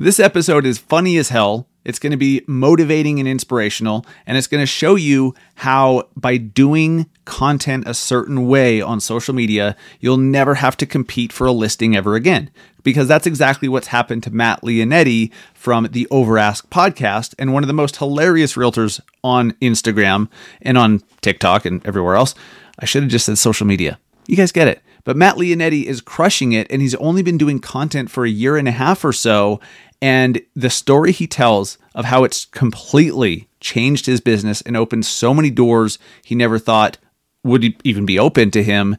[0.00, 1.66] This episode is funny as hell.
[1.84, 6.36] It's going to be motivating and inspirational, and it's going to show you how, by
[6.36, 11.52] doing content a certain way on social media, you'll never have to compete for a
[11.52, 12.48] listing ever again.
[12.84, 17.68] Because that's exactly what's happened to Matt Leonetti from the Overask podcast and one of
[17.68, 20.28] the most hilarious realtors on Instagram
[20.62, 22.36] and on TikTok and everywhere else.
[22.78, 23.98] I should have just said social media.
[24.28, 24.80] You guys get it.
[25.08, 28.58] But Matt Leonetti is crushing it, and he's only been doing content for a year
[28.58, 29.58] and a half or so.
[30.00, 35.34] And the story he tells of how it's completely changed his business and opened so
[35.34, 36.98] many doors he never thought
[37.42, 38.96] would even be open to him.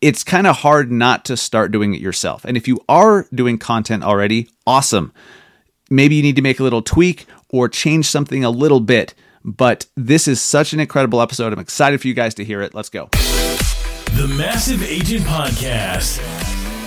[0.00, 2.44] It's kind of hard not to start doing it yourself.
[2.44, 5.12] And if you are doing content already, awesome.
[5.90, 9.14] Maybe you need to make a little tweak or change something a little bit.
[9.44, 11.52] But this is such an incredible episode.
[11.52, 12.74] I'm excited for you guys to hear it.
[12.74, 13.08] Let's go.
[13.12, 16.57] The Massive Agent Podcast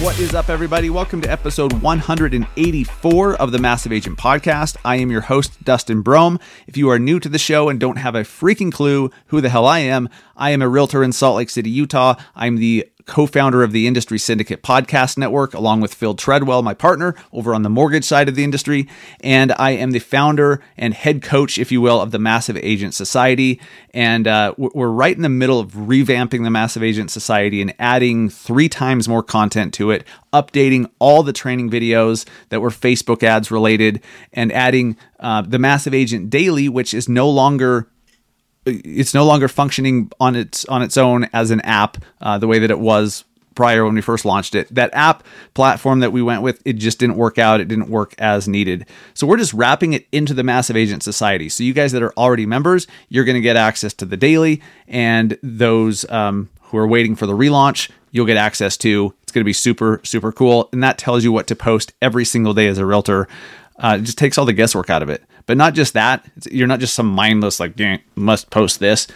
[0.00, 0.90] What is up, everybody?
[0.90, 4.76] Welcome to episode 184 of the Massive Agent Podcast.
[4.84, 6.38] I am your host, Dustin Brohm.
[6.66, 9.48] If you are new to the show and don't have a freaking clue who the
[9.48, 12.16] hell I am, I am a realtor in Salt Lake City, Utah.
[12.34, 16.74] I'm the co founder of the Industry Syndicate Podcast Network, along with Phil Treadwell, my
[16.74, 18.88] partner over on the mortgage side of the industry.
[19.20, 22.94] And I am the founder and head coach, if you will, of the Massive Agent
[22.94, 23.60] Society.
[23.94, 28.28] And uh, we're right in the middle of revamping the Massive Agent Society and adding
[28.28, 33.50] three times more content to it, updating all the training videos that were Facebook ads
[33.50, 37.88] related, and adding uh, the Massive Agent Daily, which is no longer
[38.66, 42.58] it's no longer functioning on its on its own as an app uh, the way
[42.58, 44.72] that it was prior when we first launched it.
[44.74, 47.60] That app platform that we went with, it just didn't work out.
[47.60, 48.86] It didn't work as needed.
[49.14, 51.48] So we're just wrapping it into the Massive Agent Society.
[51.48, 54.60] So you guys that are already members, you're going to get access to the daily,
[54.86, 59.14] and those um, who are waiting for the relaunch, you'll get access to.
[59.22, 62.24] It's going to be super super cool, and that tells you what to post every
[62.24, 63.26] single day as a realtor.
[63.78, 65.22] Uh, it just takes all the guesswork out of it.
[65.46, 67.78] But not just that, you're not just some mindless, like,
[68.16, 69.06] must post this.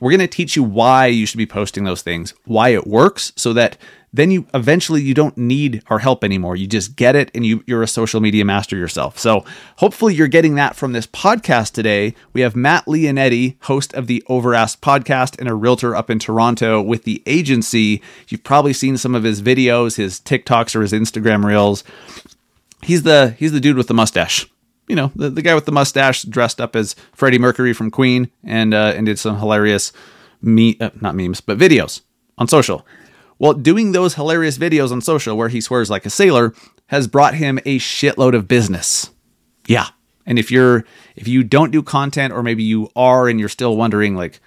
[0.00, 3.32] We're going to teach you why you should be posting those things, why it works,
[3.36, 3.78] so that
[4.12, 6.56] then you eventually you don't need our help anymore.
[6.56, 9.18] You just get it and you, you're a social media master yourself.
[9.18, 9.44] So
[9.76, 12.14] hopefully you're getting that from this podcast today.
[12.32, 16.80] We have Matt Leonetti, host of the Overask podcast and a realtor up in Toronto
[16.80, 18.00] with the agency.
[18.28, 21.84] You've probably seen some of his videos, his TikToks or his Instagram reels.
[22.82, 24.46] He's the he's the dude with the mustache
[24.88, 28.30] you know, the, the guy with the mustache dressed up as Freddie Mercury from Queen
[28.42, 29.92] and uh, and did some hilarious
[30.40, 32.00] me uh, not memes but videos
[32.36, 32.86] on social.
[33.38, 36.54] Well, doing those hilarious videos on social where he swears like a sailor
[36.88, 39.10] has brought him a shitload of business.
[39.66, 39.88] Yeah.
[40.26, 40.84] And if you're
[41.16, 44.40] if you don't do content or maybe you are and you're still wondering like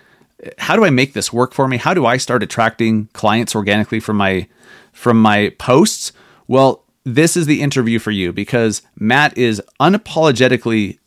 [0.57, 1.77] how do I make this work for me?
[1.77, 4.47] How do I start attracting clients organically from my
[4.91, 6.11] from my posts?
[6.47, 10.99] Well, this is the interview for you because Matt is unapologetically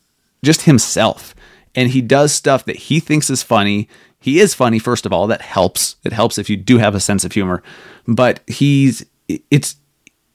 [0.43, 1.34] just himself
[1.75, 3.88] and he does stuff that he thinks is funny.
[4.21, 5.97] He is funny first of all, that helps.
[6.05, 7.62] It helps if you do have a sense of humor.
[8.06, 9.77] But he's it's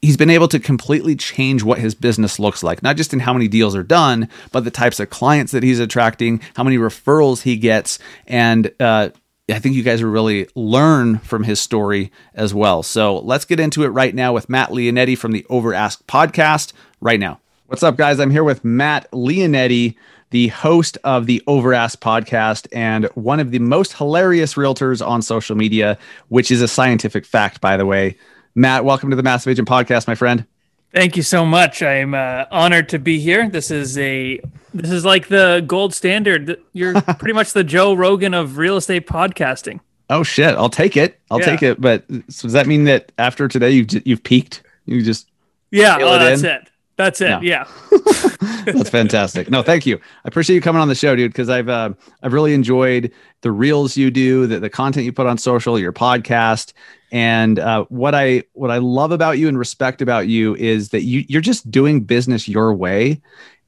[0.01, 3.33] he's been able to completely change what his business looks like, not just in how
[3.33, 7.41] many deals are done, but the types of clients that he's attracting, how many referrals
[7.41, 9.09] he gets, and uh,
[9.51, 12.83] I think you guys will really learn from his story as well.
[12.83, 17.19] So let's get into it right now with Matt Leonetti from the Overask podcast right
[17.19, 17.39] now.
[17.65, 18.19] What's up, guys?
[18.19, 19.95] I'm here with Matt Leonetti,
[20.29, 25.55] the host of the Overask podcast and one of the most hilarious realtors on social
[25.55, 28.17] media, which is a scientific fact, by the way.
[28.53, 30.45] Matt, welcome to the Massive Agent podcast, my friend.
[30.91, 31.83] Thank you so much.
[31.83, 33.47] I'm uh, honored to be here.
[33.47, 34.39] This is a
[34.73, 36.59] this is like the gold standard.
[36.73, 39.81] You're pretty much the Joe Rogan of real estate podcasting.
[40.09, 40.55] Oh shit!
[40.55, 41.19] I'll take it.
[41.29, 41.45] I'll yeah.
[41.45, 41.79] take it.
[41.79, 44.63] But so does that mean that after today you've you've peaked?
[44.85, 45.29] You just
[45.69, 45.97] yeah.
[46.01, 46.49] Oh, it that's in?
[46.49, 46.68] it.
[46.99, 47.29] That's it.
[47.29, 47.39] No.
[47.39, 47.65] Yeah.
[48.65, 49.49] That's fantastic.
[49.49, 49.95] No, thank you.
[49.95, 53.53] I appreciate you coming on the show, dude, because I've uh, I've really enjoyed the
[53.53, 56.73] reels you do, the, the content you put on social, your podcast,
[57.09, 61.03] and uh, what I what I love about you and respect about you is that
[61.03, 63.21] you you're just doing business your way,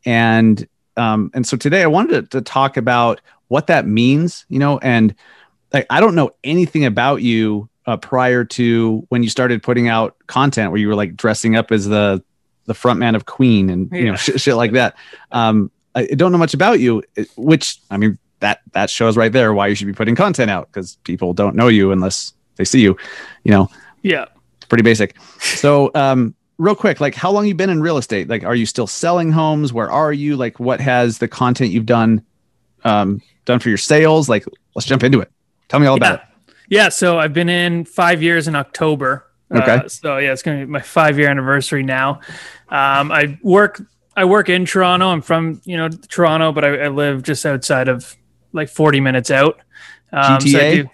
[0.05, 0.67] and
[0.97, 4.77] um, and so today I wanted to, to talk about what that means, you know,
[4.79, 5.15] and
[5.71, 10.17] like I don't know anything about you uh, prior to when you started putting out
[10.27, 12.21] content where you were like dressing up as the
[12.65, 14.95] the front man of Queen and you know shit, shit like that.
[15.31, 17.03] Um, I don't know much about you,
[17.35, 20.67] which I mean, that that shows right there why you should be putting content out
[20.71, 22.95] because people don't know you unless they see you.
[23.43, 23.69] You know,
[24.03, 24.25] Yeah.
[24.69, 25.15] pretty basic.
[25.39, 28.29] So, um, real quick, like how long you been in real estate?
[28.29, 29.73] Like, are you still selling homes?
[29.73, 30.37] Where are you?
[30.37, 32.23] Like, what has the content you've done
[32.83, 34.29] um, done for your sales?
[34.29, 35.29] Like, let's jump into it.
[35.67, 36.53] Tell me all about it.
[36.69, 36.87] Yeah.
[36.89, 39.25] So I've been in five years in October.
[39.53, 39.71] Okay.
[39.75, 42.21] Uh, so yeah, it's going to be my five year anniversary now.
[42.69, 43.81] Um, I work,
[44.15, 45.07] I work in Toronto.
[45.09, 48.15] I'm from, you know, Toronto, but I, I live just outside of
[48.53, 49.59] like 40 minutes out.
[50.13, 50.71] Um, so I GTA?
[50.71, 50.89] do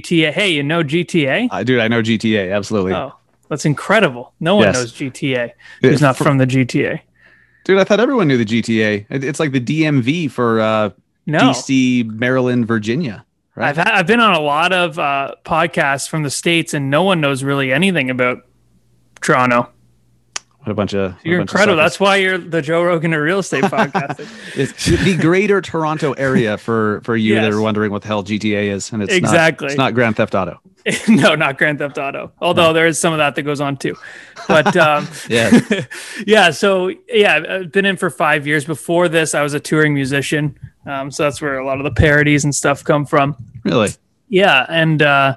[0.00, 0.32] GTA.
[0.32, 1.48] Hey, you know GTA?
[1.50, 2.92] Uh, dude, I know GTA absolutely.
[2.94, 3.12] Oh,
[3.48, 4.32] that's incredible.
[4.40, 4.74] No one Yes.
[4.74, 7.00] knows GTA who's not from the GTA.
[7.64, 9.06] Dude, I thought everyone knew the GTA.
[9.10, 10.90] It- It's like the DMV for uh,
[11.26, 11.40] No.
[11.40, 13.24] DC, Maryland, Virginia.
[13.56, 13.68] Right?
[13.70, 17.02] I've, ha- I've been on a lot of uh, podcasts from the States and no
[17.02, 18.38] one knows really anything about
[19.22, 19.72] Toronto.
[20.58, 21.76] What a bunch of You're bunch incredible.
[21.78, 21.84] suckers.
[21.92, 24.28] That's why you're the Joe Rogan of real estate podcast.
[24.56, 28.70] It's the greater Toronto area for for you that are wondering what the hell GTA
[28.72, 29.66] is, and it's Exactly.
[29.66, 30.60] Not, it's not Grand Theft Auto.
[31.08, 32.32] no, not Grand Theft Auto.
[32.40, 33.94] Although there is some of that that goes on too.
[34.48, 35.60] But um, Yeah.
[36.26, 38.64] yeah, so yeah, I've been in for five years.
[38.64, 40.58] Before this, I was a touring musician.
[40.86, 43.36] Um, so that's where a lot of the parodies and stuff come from.
[43.64, 43.90] really?
[44.28, 45.36] Yeah, and uh,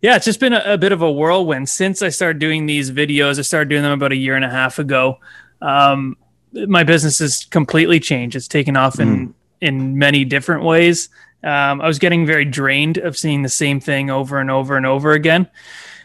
[0.00, 2.90] yeah, it's just been a, a bit of a whirlwind since I started doing these
[2.90, 3.38] videos.
[3.38, 5.18] I started doing them about a year and a half ago.
[5.60, 6.16] Um,
[6.52, 8.36] my business has completely changed.
[8.36, 11.08] It's taken off in in many different ways.
[11.44, 14.84] Um, I was getting very drained of seeing the same thing over and over and
[14.86, 15.48] over again.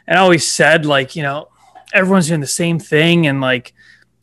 [0.07, 1.50] And I always said, like, you know,
[1.94, 3.74] everyone's doing the same thing, and like,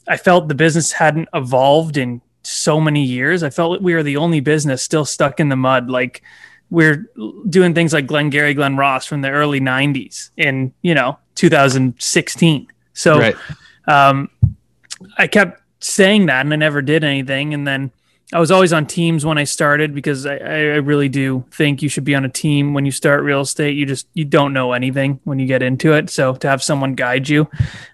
[0.08, 3.43] I felt the business hadn't evolved in so many years.
[3.43, 5.91] I felt like we were the only business still stuck in the mud.
[5.91, 6.23] Like
[6.70, 7.06] we're
[7.49, 12.67] doing things like Glengarry Glen Ross from the early 90s in, you know, 2016.
[12.93, 13.37] So Right.
[13.87, 14.29] um,
[15.19, 17.55] I kept saying that and I never did anything.
[17.55, 17.91] And then
[18.34, 21.88] I was always on teams when I started because I, I really do think you
[21.88, 23.76] should be on a team when you start real estate.
[23.76, 26.10] You just you don't know anything when you get into it.
[26.10, 27.48] So to have someone guide you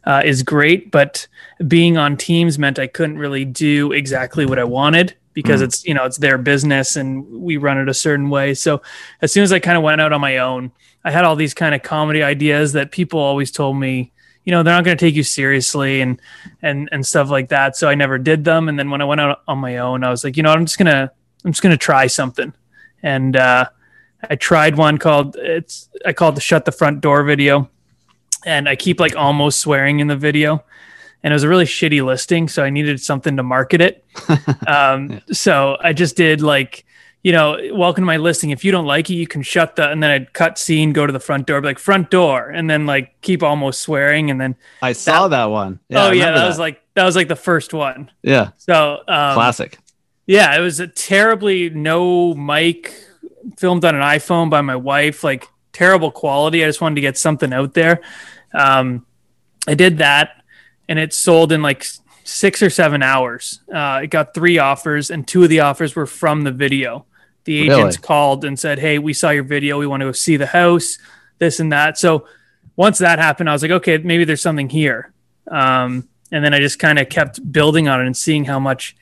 [0.05, 0.91] uh, is great.
[0.91, 1.29] But
[1.69, 5.93] being on teams meant I couldn't really do exactly what I wanted because it's you
[5.93, 8.55] know it's their business and we run it a certain way.
[8.55, 8.81] So
[9.21, 10.73] as soon as I kind of went out on my own,
[11.05, 14.11] I had all these kind of comedy ideas that people always told me
[14.51, 16.21] you know they're not going to take you seriously and
[16.61, 17.77] and and stuff like that.
[17.77, 18.69] So i never did them.
[18.69, 20.67] And then when i went out on my own i was like you know i'm
[20.67, 21.13] just gonna
[21.45, 22.53] i'm just gonna try something.
[23.01, 23.67] And uh
[24.29, 27.71] i tried one called it's i called the shut the front door video.
[28.45, 30.65] And i keep like almost swearing in the video.
[31.23, 34.05] And it was a really shitty listing so i needed something to market it.
[34.67, 36.85] Um so i just did like
[37.23, 38.51] you know, welcome to my listing.
[38.51, 41.07] If you don't like it, you can shut the, and then I'd cut scene, go
[41.07, 44.41] to the front door, be like front door, and then like keep almost swearing, and
[44.41, 45.81] then I saw that, one.
[45.89, 48.11] Yeah, oh yeah, that, remember was like that was like the first one.
[48.23, 49.79] yeah, So um, classic.
[50.27, 52.95] yeah, it was a terribly no mic,
[53.59, 56.65] filmed on an iPhone by my wife, like terrible quality.
[56.65, 58.01] I just wanted to get something out there.
[58.55, 59.05] Um,
[59.69, 60.43] I did that,
[60.89, 61.87] and it sold in like
[62.25, 63.61] six or seven hours.
[63.73, 67.05] Uh, it got three offers, and two of the offers were from the video.
[67.45, 67.81] The Really?
[67.81, 69.79] agents called and said, "Hey, we saw your video.
[69.79, 70.99] We want to go see the house,
[71.39, 72.27] this and that." So
[72.77, 75.13] once that happened, I was like, "Okay, maybe there's something here."
[75.51, 78.95] Um, and then I just kind of kept building on it and seeing how much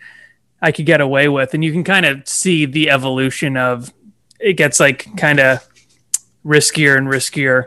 [0.63, 1.53] I could get away with.
[1.55, 3.93] And you can kind of see the evolution of
[4.41, 5.67] it gets like kind of
[6.45, 7.67] riskier and riskier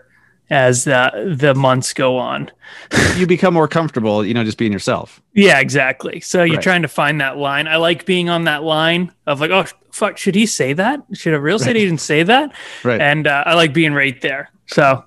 [0.52, 2.52] as the the months go on.
[3.18, 5.22] You become more comfortable, you know, just being yourself.
[5.34, 6.20] Yeah, exactly.
[6.22, 6.64] So you're Right.
[6.64, 7.68] trying to find that line.
[7.68, 11.02] I like being on that line of like, oh fuck, should he say that?
[11.14, 12.54] Should a real estate agent say that?
[12.84, 13.02] Right.
[13.02, 14.50] And uh, I like being right there.
[14.68, 15.04] So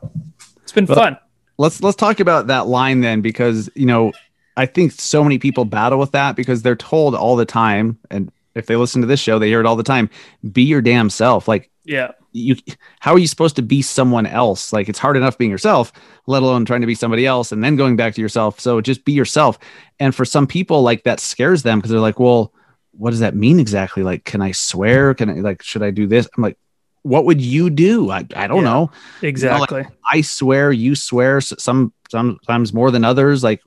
[0.63, 1.17] it's been Well, fun.
[1.59, 4.13] let's let's talk about that line then because you know
[4.57, 8.31] i think so many people battle with that because they're told all the time and
[8.55, 10.09] if they listen to this show they hear it all the time
[10.53, 12.11] be your damn self like Yeah.
[12.37, 12.57] You
[13.01, 15.93] how are you supposed to be someone else like it's hard enough being yourself
[16.27, 19.05] let alone trying to be somebody else and then going back to yourself so just
[19.05, 19.57] be yourself
[20.01, 22.53] and for some people like that scares them because they're like well
[22.91, 26.07] what does that mean exactly like can i swear can i like should i do
[26.09, 26.59] this i'm like
[27.03, 28.71] what would you do i, I don't Yeah.
[28.73, 28.91] know
[29.23, 29.87] Exactly.
[30.13, 33.43] I swear, you swear, some sometimes more than others.
[33.45, 33.61] Like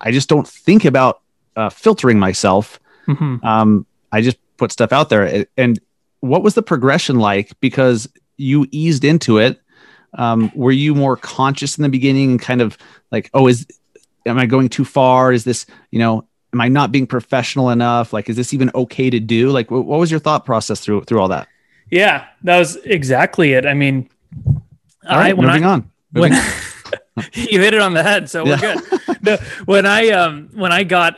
[0.00, 1.20] I just don't think about
[1.56, 2.78] uh, filtering myself.
[3.06, 5.46] hmm Um, I just put stuff out there.
[5.56, 5.78] And
[6.22, 7.52] what was the progression like?
[7.60, 9.60] Because you eased into it.
[10.14, 12.76] Um, were you more conscious in the beginning and kind of
[13.10, 13.66] like, oh, is
[14.26, 15.32] am I going too far?
[15.32, 18.12] Is this, you know, am I not being professional enough?
[18.12, 19.50] Like, is this even okay to do?
[19.50, 21.48] Like, wh- what was your thought process through through all that?
[21.90, 23.66] Yeah, that was exactly it.
[23.66, 24.08] I mean,
[25.08, 25.90] All right, I, when moving I, on.
[26.12, 26.44] when Moving-
[27.34, 28.80] you hit it on the head, so we're good.
[29.22, 29.36] No,
[29.66, 31.16] when I um when I got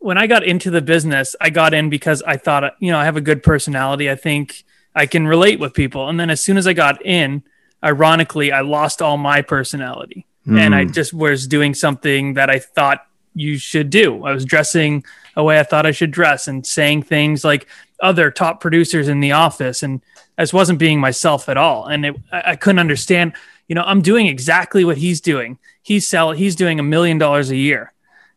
[0.00, 3.04] when I got into the business, I got in because I thought, you know, I
[3.04, 4.10] have a good personality.
[4.10, 4.64] I think
[4.94, 6.08] I can relate with people.
[6.08, 7.44] And then as soon as I got in,
[7.84, 10.26] ironically, I lost all my personality.
[10.46, 10.92] And I hmm.
[10.92, 14.24] just was doing something that I thought you should do.
[14.24, 15.04] I was dressing
[15.36, 17.68] a way I thought I should dress and saying things like
[18.00, 19.82] other top producers in the office.
[19.82, 20.00] And
[20.38, 21.86] I just wasn't being myself at all.
[21.86, 23.34] And it, I, I couldn't understand,
[23.68, 25.58] you know, I'm doing exactly what he's doing.
[25.82, 27.92] He's sell, he's doing a million dollars a year.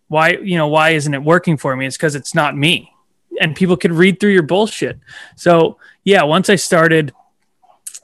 [0.07, 1.85] Why, you know, why isn't it working for me?
[1.85, 2.91] It's because it's not me.
[3.41, 4.99] And people could read through your bullshit.
[5.35, 7.13] So yeah, once I started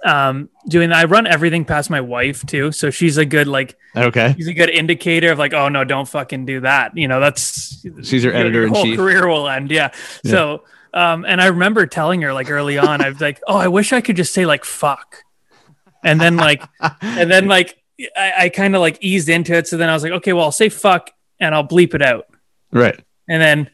[0.05, 2.71] um, doing I run everything past my wife too.
[2.71, 4.33] So she's a good like Okay.
[4.37, 6.95] she's a good indicator of like, oh no, don't fucking do that.
[6.95, 8.97] You know, that's She's your editor in whole chief.
[8.97, 9.71] career will end.
[9.71, 9.91] Yeah.
[10.25, 10.63] So,
[10.93, 13.91] um, and I remember telling her like early on, I was like, oh, I wish
[13.93, 15.17] I could just say like fuck,
[16.03, 16.63] and then like,
[17.01, 17.77] and then like,
[18.15, 19.67] I, I kind of like eased into it.
[19.67, 22.25] So then I was like, okay, well, I'll say fuck and I'll bleep it out,
[22.71, 22.99] Right.
[23.27, 23.69] and then,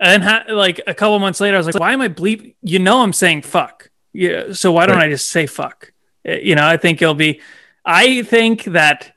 [0.00, 2.54] and then ha- like a couple months later, I was like, why am I bleep?
[2.62, 3.90] You know, I'm saying fuck.
[4.12, 4.52] Yeah.
[4.52, 5.06] So why don't Right.
[5.08, 5.92] I just say fuck?
[6.28, 7.40] Uh, You know, I think it'll be.
[7.84, 9.12] I think that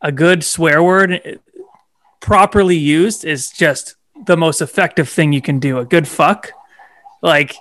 [0.00, 1.60] a good swear word uh,
[2.20, 5.78] properly used is just the most effective thing you can do.
[5.78, 6.52] A good fuck,
[7.22, 7.54] like,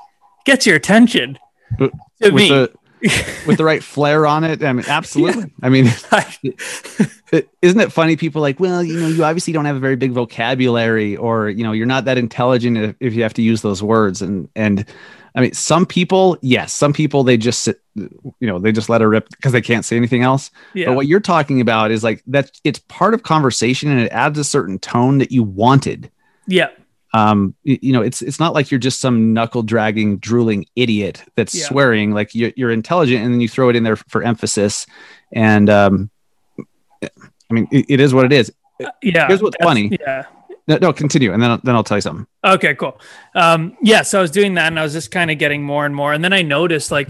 [0.45, 1.37] gets your attention.
[1.79, 2.71] With To me, the
[3.01, 4.63] with the right flair on it.
[4.63, 5.51] I mean, absolutely.
[5.61, 5.85] I mean,
[6.43, 8.15] it- isn't it funny?
[8.15, 11.63] People like, well, you know, you obviously don't have a very big vocabulary, or you
[11.63, 14.21] know, you're not that intelligent if, if you have to use those words.
[14.21, 14.85] And and
[15.35, 19.01] I mean, some people, yes, some people they just sit, you know, they just let
[19.01, 20.49] it rip because they can't say anything else.
[20.73, 22.51] yeah, But what you're talking about is like that.
[22.63, 26.09] It's part of conversation, and it adds a certain tone that you wanted.
[26.47, 26.69] yeah,
[27.13, 31.55] um you know it's it's not like you're just some knuckle dragging drooling idiot that's
[31.55, 31.65] Yeah.
[31.65, 34.85] swearing like you're, you're intelligent and then you throw it in there for emphasis
[35.33, 36.09] and um
[37.01, 37.09] i
[37.53, 38.51] mean it, it is what it is
[39.01, 39.27] yeah.
[39.27, 39.97] Here's what's funny.
[39.99, 40.25] Yeah.
[40.67, 42.97] no, no continue and then I'll, then i'll tell you something Okay, cool.
[43.35, 45.85] Um, yeah, so I was doing that, and I was just kind of getting more
[45.85, 47.09] and more, and then I noticed like,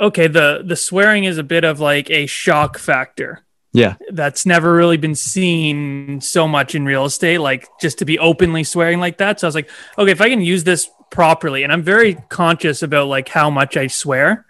[0.00, 3.42] okay, the the swearing is a bit of like a shock factor
[3.72, 8.18] yeah that's never really been seen so much in real estate, like just to be
[8.18, 9.40] openly swearing like that.
[9.40, 12.82] So I was like, okay, if I can use this properly, and I'm very conscious
[12.82, 14.46] about like how much I swear,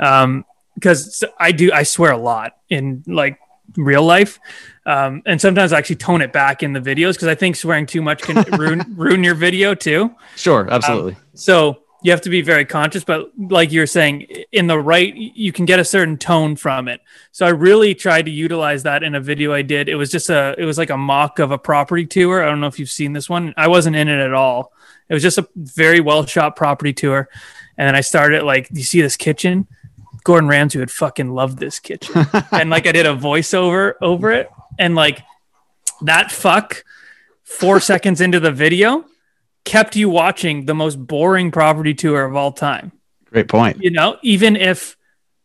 [0.00, 0.44] um,
[0.74, 3.38] because I do I swear a lot in like
[3.76, 4.38] real life.
[4.86, 7.86] Um, and sometimes I actually tone it back in the videos because I think swearing
[7.86, 10.14] too much can ruin ruin your video too.
[10.36, 14.78] sure absolutely So you have to be very conscious, but like you're saying, in the
[14.78, 17.00] right, you can get a certain tone from it.
[17.32, 19.88] So I really tried to utilize that in a video I did.
[19.88, 22.42] It was just a, it was like a mock of a property tour.
[22.42, 23.54] I don't know if you've seen this one.
[23.56, 24.74] I wasn't in it at all.
[25.08, 27.30] It was just a very well shot property tour.
[27.78, 29.66] And then I started like, you see this kitchen?
[30.24, 32.26] Gordon Ramsay would fucking love this kitchen.
[32.52, 34.50] and like I did a voiceover over it.
[34.78, 35.22] And like
[36.02, 36.84] that fuck
[37.44, 39.06] four seconds into the video
[39.64, 42.92] kept you watching the most boring property tour of all time.
[43.26, 44.96] great point You know, even if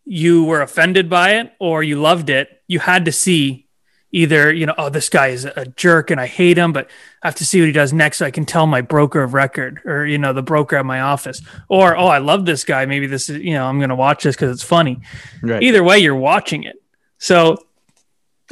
[0.06, 3.68] you were offended by it or you loved it, you had to see
[4.12, 6.90] either, you know, oh, this guy is a jerk and I hate him, but
[7.22, 9.34] I have to see what he does next so I can tell my broker of
[9.34, 11.42] record or, you know, the broker at my office.
[11.68, 12.86] Or, oh, I love this guy.
[12.86, 15.02] Maybe this is, you know, I'm going to watch this because it's funny.
[15.44, 16.82] right Either way, you're watching it.
[17.20, 17.58] So,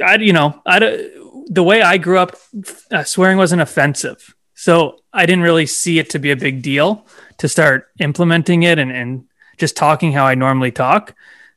[0.00, 1.10] I, you know, I,
[1.46, 2.36] the way I grew up,
[2.92, 4.34] uh, swearing wasn't offensive.
[4.58, 8.80] So I didn't really see it to be a big deal to start implementing it
[8.80, 9.24] and, and
[9.56, 11.14] just talking how I normally talk.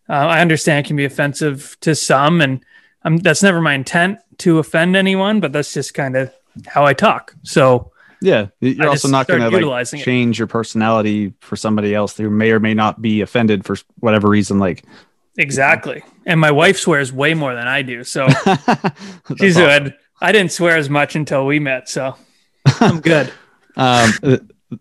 [0.07, 2.63] Uh, I understand it can be offensive to some, and
[3.03, 6.31] um, that's never my intent to offend anyone, but that's just kind of
[6.67, 7.33] how I talk.
[7.41, 7.91] So
[8.23, 10.03] yeah you're I also not going to like it.
[10.03, 14.29] change your personality for somebody else who may or may not be offended for whatever
[14.29, 14.83] reason like
[15.39, 16.03] exactly.
[16.27, 18.03] And my wife swears way more than I do.
[18.03, 18.27] So
[19.39, 19.85] she's awesome.
[19.85, 19.97] good.
[20.21, 21.89] I didn't swear as much until we met.
[21.89, 22.15] So
[22.65, 23.31] I'm good.
[23.77, 24.11] um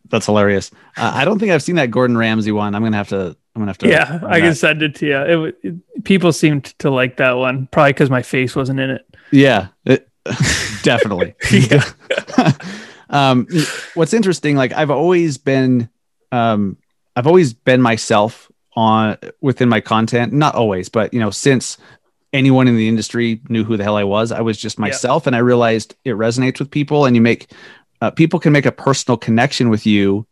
[0.08, 3.08] that's hilarious uh, i don't think i've seen that gordon ramsay one i'm gonna have
[3.08, 4.56] to i'm gonna have to yeah, I can that.
[4.56, 5.16] send it to you.
[5.46, 9.06] It, it, people seemed to like that one, probably because my face wasn't in it.
[9.30, 10.08] Yeah, it,
[10.82, 11.34] definitely.
[13.10, 13.46] um,
[13.94, 15.88] what's interesting, like I've always been,
[16.30, 16.76] um,
[17.16, 20.32] I've always been myself on within my content.
[20.32, 21.76] Not always, but you know, since
[22.32, 25.34] anyone in the industry knew who the hell I was, I was just myself, and
[25.34, 27.52] I realized it resonates with people, and you make
[28.00, 30.26] uh, people can make a personal connection with you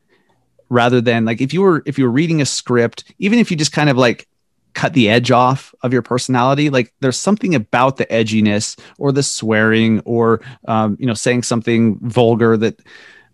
[0.71, 3.57] rather than like if you were if you were reading a script, even if you
[3.57, 4.29] just kind of like
[4.75, 9.25] cut the edge off of your personality like there's something about the edginess or the
[9.25, 12.81] swearing or um, you know saying something vulgar that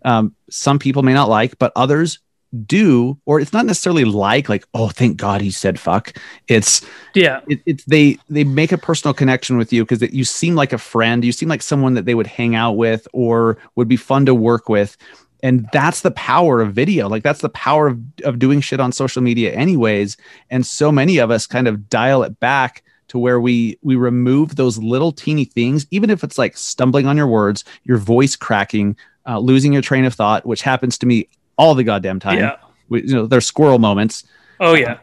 [0.03, 2.17] um, some people may not like but others
[2.63, 6.13] do, or it's not necessarily like, like, oh, thank God he said fuck.
[6.47, 7.41] It's, Yeah.
[7.47, 10.77] it, it's they they make a personal connection with you because you seem like a
[10.77, 14.25] friend you seem like someone that they would hang out with or would be fun
[14.25, 14.97] to work with
[15.43, 18.91] and that's the power of video like that's the power of, of doing shit on
[18.91, 20.17] social media anyways
[20.49, 24.55] and so many of us kind of dial it back to where we we remove
[24.55, 28.95] those little teeny things even if it's like stumbling on your words your voice cracking
[29.27, 32.57] uh, losing your train of thought which happens to me all the goddamn time Yeah.
[32.89, 34.23] we, you know there's squirrel moments
[34.59, 34.99] Oh yeah.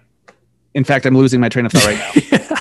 [0.74, 2.56] in fact, I'm losing my train of thought right now.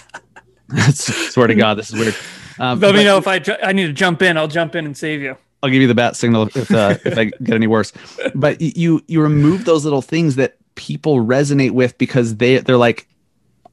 [0.91, 2.15] Swear to God, this is weird.
[2.60, 4.38] Um, Let me know if I ju- I need to jump in.
[4.38, 5.36] I'll jump in and save you.
[5.63, 7.91] I'll give you the bat signal if uh, if I get any worse.
[8.36, 13.07] But you you remove those little things that people resonate with because they they're like,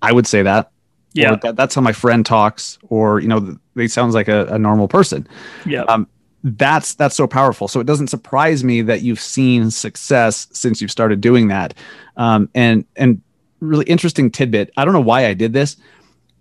[0.03, 0.71] I would say that.
[1.15, 1.37] Yeah.
[1.37, 4.87] That, that's how my friend talks, or you know, they sounds like a, a normal
[4.89, 5.27] person.
[5.67, 5.83] Yeah.
[5.83, 6.07] Um,
[6.57, 7.69] that's that's so powerful.
[7.69, 11.75] So it doesn't surprise me that you've seen success since you've started doing that.
[12.17, 13.21] Um, and and
[13.61, 14.71] really interesting tidbit.
[14.77, 15.77] I don't know why I did this,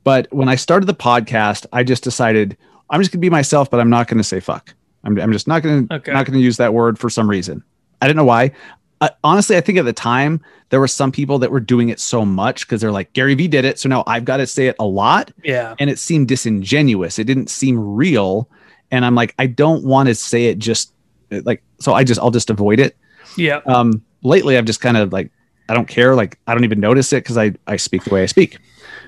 [0.04, 2.58] but when I started the podcast, I just decided
[2.90, 4.74] I'm just gonna be myself, but I'm not gonna say fuck.
[5.04, 6.12] I'm, I'm just not gonna Okay.
[6.14, 7.64] not gonna use that word for some reason.
[8.02, 8.52] I don't know why.
[9.00, 12.00] Uh, honestly, I think at the time there were some people that were doing it
[12.00, 14.68] so much because they're like Gary Vee did it, so now I've got to say
[14.68, 15.76] it a lot yeah.
[15.80, 17.20] and it seemed disingenuous.
[17.20, 18.50] It didn't seem real.
[18.92, 20.94] And I'm like, I don't want to say it just
[21.30, 22.96] like, so I just, I'll just avoid it.
[23.36, 23.62] Yeah.
[23.66, 25.32] Um, lately I've just kind of like,
[25.70, 26.16] I don't care.
[26.16, 28.58] Like, I don't even notice it because I, I speak the way I speak.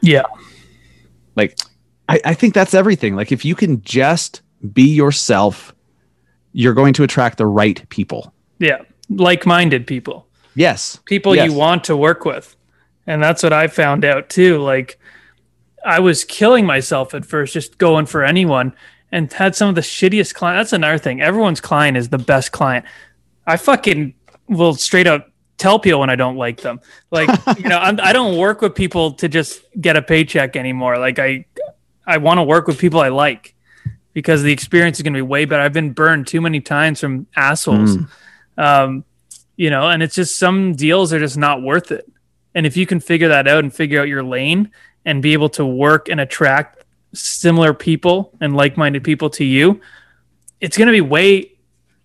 [0.01, 0.23] Yeah.
[1.35, 1.57] Like,
[2.09, 3.15] I, I think that's everything.
[3.15, 4.41] Like, if you can just
[4.73, 5.73] be yourself,
[6.51, 8.33] you're going to attract the right people.
[8.59, 8.81] Yeah.
[9.09, 10.27] Like-minded people.
[10.55, 10.99] Yes.
[11.05, 11.49] people Yes.
[11.49, 12.55] you want to work with.
[13.07, 14.59] And that's what I found out too.
[14.59, 14.99] Like
[15.85, 18.73] I was killing myself at first, just going for anyone
[19.11, 20.71] and had some of the shittiest clients.
[20.71, 21.21] That's another thing.
[21.21, 22.85] Everyone's client is the best client.
[23.47, 24.13] I fucking
[24.47, 26.79] will straight up tell people when I don't like them.
[27.11, 30.97] Like, you know, I'm, I don't work with people to just get a paycheck anymore.
[30.97, 31.45] Like I,
[32.05, 33.55] I want to work with people I like
[34.13, 35.61] because the experience is going to be way better.
[35.61, 37.97] I've been burned too many times from assholes.
[38.57, 39.05] Um,
[39.55, 42.09] you know, and it's just some deals are just not worth it.
[42.55, 44.71] And if you can figure that out and figure out your lane
[45.05, 46.78] and be able to work and attract
[47.13, 49.81] similar people and like-minded people to you,
[50.61, 51.51] it's going to be way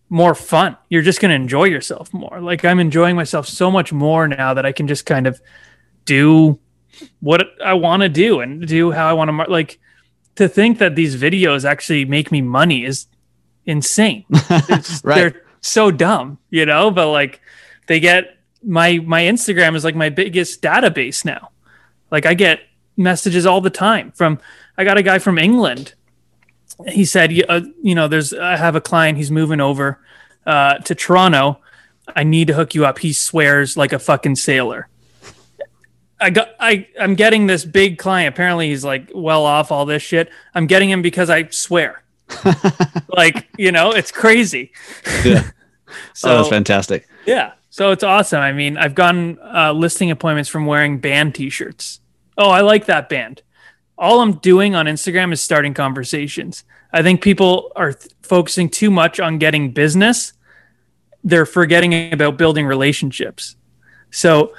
[0.09, 0.76] more fun.
[0.88, 2.40] You're just going to enjoy yourself more.
[2.40, 5.40] Like I'm enjoying myself so much more now that I can just kind of
[6.05, 6.59] do
[7.20, 9.79] what I want to do and do how I want to mar- like
[10.37, 13.07] to think that these videos actually make me money is
[13.66, 14.24] insane.
[15.02, 15.02] Right.
[15.02, 17.40] They're so dumb, you know, but like
[17.87, 21.50] they get my my Instagram is like my biggest database now.
[22.11, 22.61] Like I get
[22.96, 24.38] messages all the time from
[24.76, 25.94] I got a guy from England.
[26.88, 29.18] He said, "Y- uh, you know, there's I have a client.
[29.18, 30.00] He's moving over
[30.46, 31.60] uh, to Toronto.
[32.14, 32.98] I need to hook you up.
[32.98, 34.88] He swears like a fucking sailor.
[36.20, 38.34] I got I I'm getting this big client.
[38.34, 40.30] Apparently he's like well off all this shit.
[40.54, 42.02] I'm getting him because I swear.
[43.08, 44.72] like, you know, it's crazy.
[45.24, 45.50] Yeah.
[46.14, 47.06] So oh, that's fantastic.
[47.26, 47.52] yeah.
[47.70, 48.40] So it's awesome.
[48.40, 51.98] I mean, I've gotten uh, listing appointments from wearing band t-shirts.
[52.38, 53.42] Oh, I like that band.
[53.96, 56.64] All I'm doing on Instagram is starting conversations.
[56.92, 60.33] I think people are th- focusing too much on getting business.
[61.22, 63.57] They're forgetting about building relationships.
[64.11, 64.54] So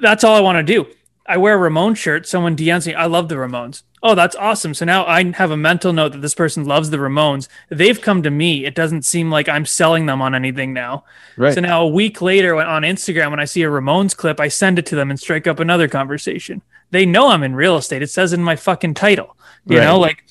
[0.00, 0.86] that's all I want to do.
[1.26, 2.26] I wear a Ramon shirt.
[2.26, 3.82] Someone DMs me, I love the Ramones.
[4.02, 4.74] Oh, that's awesome.
[4.74, 7.46] So now I have a mental note that this person loves the Ramones.
[7.68, 8.64] They've come to me.
[8.64, 11.04] It doesn't seem like I'm selling them on anything now.
[11.36, 11.54] Right.
[11.54, 14.48] So now a week later when- on Instagram, when I see a Ramones clip, I
[14.48, 16.62] send it to them and strike up another conversation.
[16.92, 18.02] They know I'm in real estate.
[18.02, 19.84] It says in my fucking title, you Right.
[19.84, 20.24] know, like,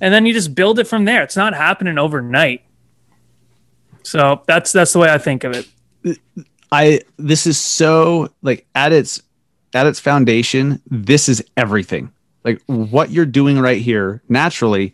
[0.00, 1.22] and then you just build it from there.
[1.22, 2.62] It's not happening overnight.
[4.02, 6.18] So that's that's the way I think of it.
[6.72, 9.22] I this is so like at its
[9.74, 12.10] at its foundation, this is everything.
[12.44, 14.92] Like what you're doing right here, naturally,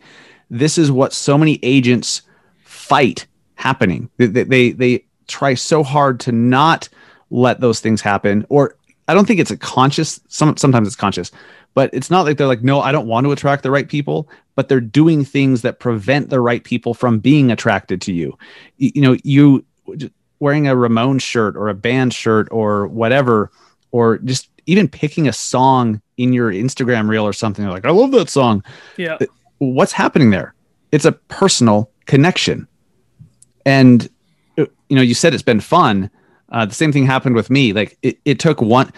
[0.49, 2.21] this is what so many agents
[2.63, 4.09] fight happening.
[4.17, 6.89] They they they, they try so hard to not
[7.29, 8.75] let those things happen or
[9.07, 11.31] I don't think it's a conscious some sometimes it's conscious,
[11.73, 14.29] but it's not like they're like no, I don't want to attract the right people,
[14.55, 18.37] but they're doing things that prevent the right people from being attracted to you.
[18.77, 19.65] You, you know, you
[20.39, 23.51] wearing a Ramon shirt or a band shirt or whatever,
[23.91, 28.11] or just even picking a song in your Instagram reel or something like, I love
[28.11, 28.63] that song.
[28.97, 29.17] Yeah.
[29.59, 30.53] What's happening there?
[30.91, 32.67] It's a personal connection.
[33.65, 34.09] And,
[34.57, 36.09] uh, you know, you said it's been fun.
[36.51, 37.73] Uh, the same thing happened with me.
[37.73, 38.91] Like it, it took one,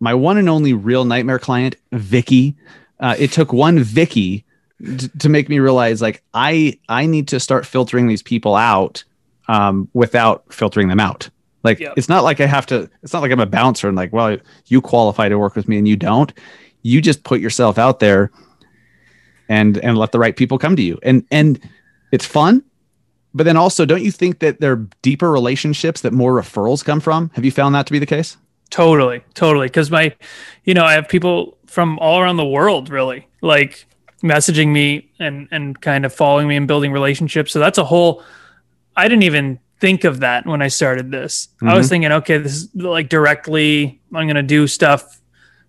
[0.00, 2.56] my one and only real nightmare client, Vicky.
[3.00, 4.44] Uh, it took one Vicky
[4.82, 9.04] to, to make me realize like I I need to start filtering these people out
[9.48, 11.28] um, without filtering them out.
[11.62, 11.94] Like Yep.
[11.96, 12.88] it's not like I have to.
[13.02, 15.78] It's not like I'm a bouncer and like, well, you qualify to work with me
[15.78, 16.32] and you don't.
[16.82, 18.30] You just put yourself out there,
[19.48, 20.98] and and let the right people come to you.
[21.02, 21.58] And and
[22.12, 22.62] it's fun,
[23.34, 27.00] but then also, don't you think that there are deeper relationships that more referrals come
[27.00, 27.30] from?
[27.34, 28.36] Have you found that to be the case?
[28.70, 29.66] Totally, totally.
[29.66, 30.14] Because my,
[30.64, 33.86] you know, I have people from all around the world, really, like
[34.22, 37.52] messaging me and and kind of following me and building relationships.
[37.52, 38.22] So that's a whole.
[38.96, 41.48] I didn't even think of that when I started this.
[41.60, 41.90] I was mm-hmm.
[41.90, 44.00] thinking, okay, this is like directly.
[44.14, 45.20] I'm going to do stuff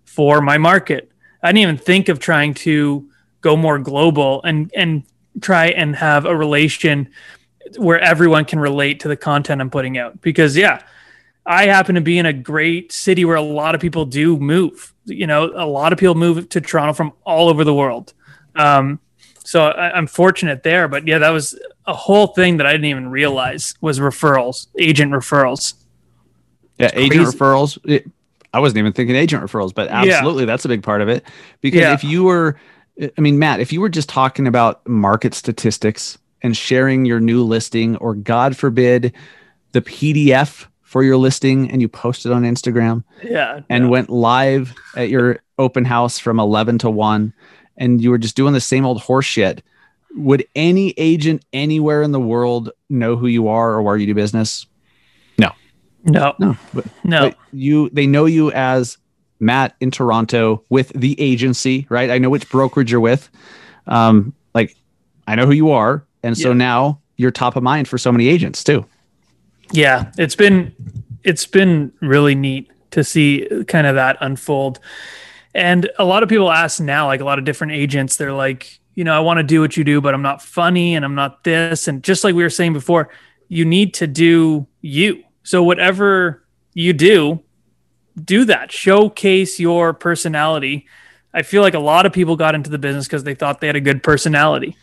[0.04, 1.10] for my market.
[1.42, 3.08] I didn't even think of trying to
[3.40, 5.02] go more global and and
[5.40, 7.08] try and have a relation
[7.76, 10.20] where everyone can relate to the content I'm putting out.
[10.20, 10.82] Because yeah,
[11.44, 14.92] I happen to be in a great city where a lot of people do move.
[15.04, 18.12] You know, a lot of people move to Toronto from all over the world.
[18.54, 19.00] Um,
[19.44, 20.88] so I, I'm fortunate there.
[20.88, 25.12] But yeah, that was a whole thing that I didn't even realize was referrals, agent
[25.12, 25.74] referrals.
[26.78, 27.38] Yeah, agent crazy.
[27.38, 27.78] referrals.
[27.84, 28.10] It-
[28.54, 31.24] I wasn't even thinking agent referrals, but absolutely that's a big part of it.
[31.60, 31.92] Because Yeah.
[31.92, 32.58] if you were,
[32.98, 37.42] I mean, Matt, if you were just talking about market statistics and sharing your new
[37.44, 39.12] listing, or God forbid,
[39.72, 43.60] the PDF for your listing, and you posted on Instagram Yeah.
[43.68, 43.90] and yeah.
[43.90, 47.32] went live at your open house from 11 to 1,
[47.76, 49.62] and you were just doing the same old horse shit,
[50.14, 54.14] would any agent anywhere in the world know who you are or where you do
[54.14, 54.66] business?
[56.08, 57.20] no, No, but no.
[57.30, 58.96] but you they know you as
[59.40, 62.10] Matt in Toronto with the agency, right?
[62.10, 63.28] I know which brokerage you're with.
[63.88, 64.76] Um, like
[65.26, 66.54] I know who you are, and so Yeah.
[66.54, 68.84] now you're top of mind for so many agents too.
[69.72, 70.72] yeah it's been
[71.24, 74.78] it's been really neat to see kind of that unfold.
[75.54, 78.78] And a lot of people ask now like a lot of different agents they're like
[78.94, 81.14] you know i want to do what you do but i'm not funny and i'm
[81.14, 81.88] not this.
[81.88, 83.08] And just like we were saying before
[83.48, 85.22] you need to do you.
[85.42, 87.42] So whatever you do
[88.24, 88.72] do that.
[88.72, 90.86] Showcase your personality.
[91.34, 93.66] I feel like a lot of people got into the business because they thought they
[93.66, 94.76] had a good personality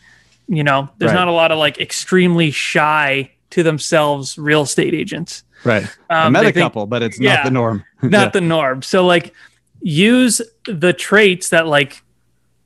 [0.47, 1.15] you know there's Right.
[1.19, 5.87] not a lot of like extremely shy to themselves real estate agents Right.
[6.09, 7.35] I Um, met a think- couple, but it's Yeah.
[7.35, 7.85] not the norm.
[8.01, 9.33] not the norm so like
[9.81, 12.03] use the traits that like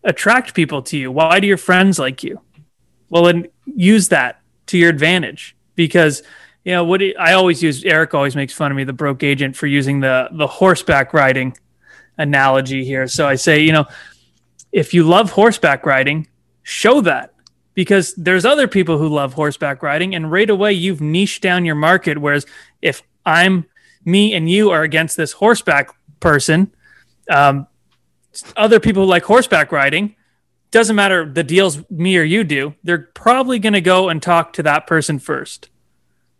[0.03, 2.39] attract people to you why do your friends like you
[3.09, 6.23] well and use that to your advantage because
[6.63, 9.55] you know what i always use eric always makes fun of me the broke agent
[9.55, 11.55] for using the the horseback riding
[12.17, 13.85] analogy here so i say you know
[14.71, 16.27] if you love horseback riding
[16.63, 17.33] show that
[17.77, 21.75] because there's other people who love horseback riding and right away you've niched down your
[21.75, 22.43] market whereas
[22.81, 23.65] if i'm
[24.03, 26.73] me and you are against this horseback person
[27.29, 27.67] um,
[28.55, 30.15] other people who like horseback riding
[30.71, 34.53] doesn't matter the deals me or you do they're probably going to go and talk
[34.53, 35.69] to that person first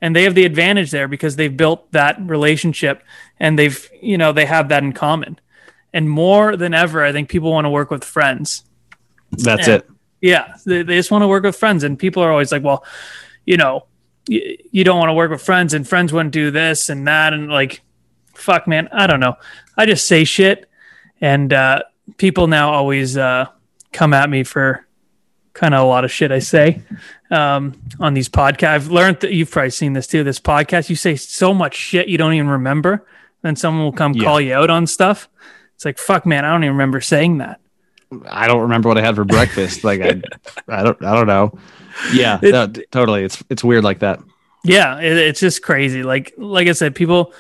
[0.02, 3.04] and they have the advantage there because they've built that relationship
[3.40, 5.40] and they've you know they have that in common
[5.94, 8.64] and more than ever i think people want to work with friends
[9.32, 9.76] That's Yeah.
[9.76, 9.90] it.
[10.22, 12.84] Yeah, they, they just want to work with friends, and people are always like, "Well,
[13.46, 13.86] you know,
[14.30, 17.34] y- you don't want to work with friends, and friends wouldn't do this and that,"
[17.34, 17.82] and like,
[18.34, 19.36] fuck, man, I don't know.
[19.78, 20.70] I just say shit,
[21.22, 21.84] and uh,
[22.18, 23.46] people now always uh,
[23.94, 24.86] come at me for
[25.54, 26.82] kind of a lot of shit I say
[27.32, 28.68] um, on these podcasts.
[28.70, 30.24] I've learned that you've probably seen this too.
[30.24, 33.06] This podcast, you say so much shit you don't even remember,
[33.42, 34.24] then someone will come Yeah.
[34.24, 35.28] call you out on stuff.
[35.74, 37.60] It's like, fuck, man, I don't even remember saying that.
[38.30, 39.84] I don't remember what I had for breakfast.
[39.84, 40.22] like I,
[40.68, 41.58] I don't, I don't know.
[42.14, 43.24] Yeah, It- no, totally.
[43.24, 44.20] It's it's weird like that.
[44.64, 47.32] yeah it, it's just crazy like like i said people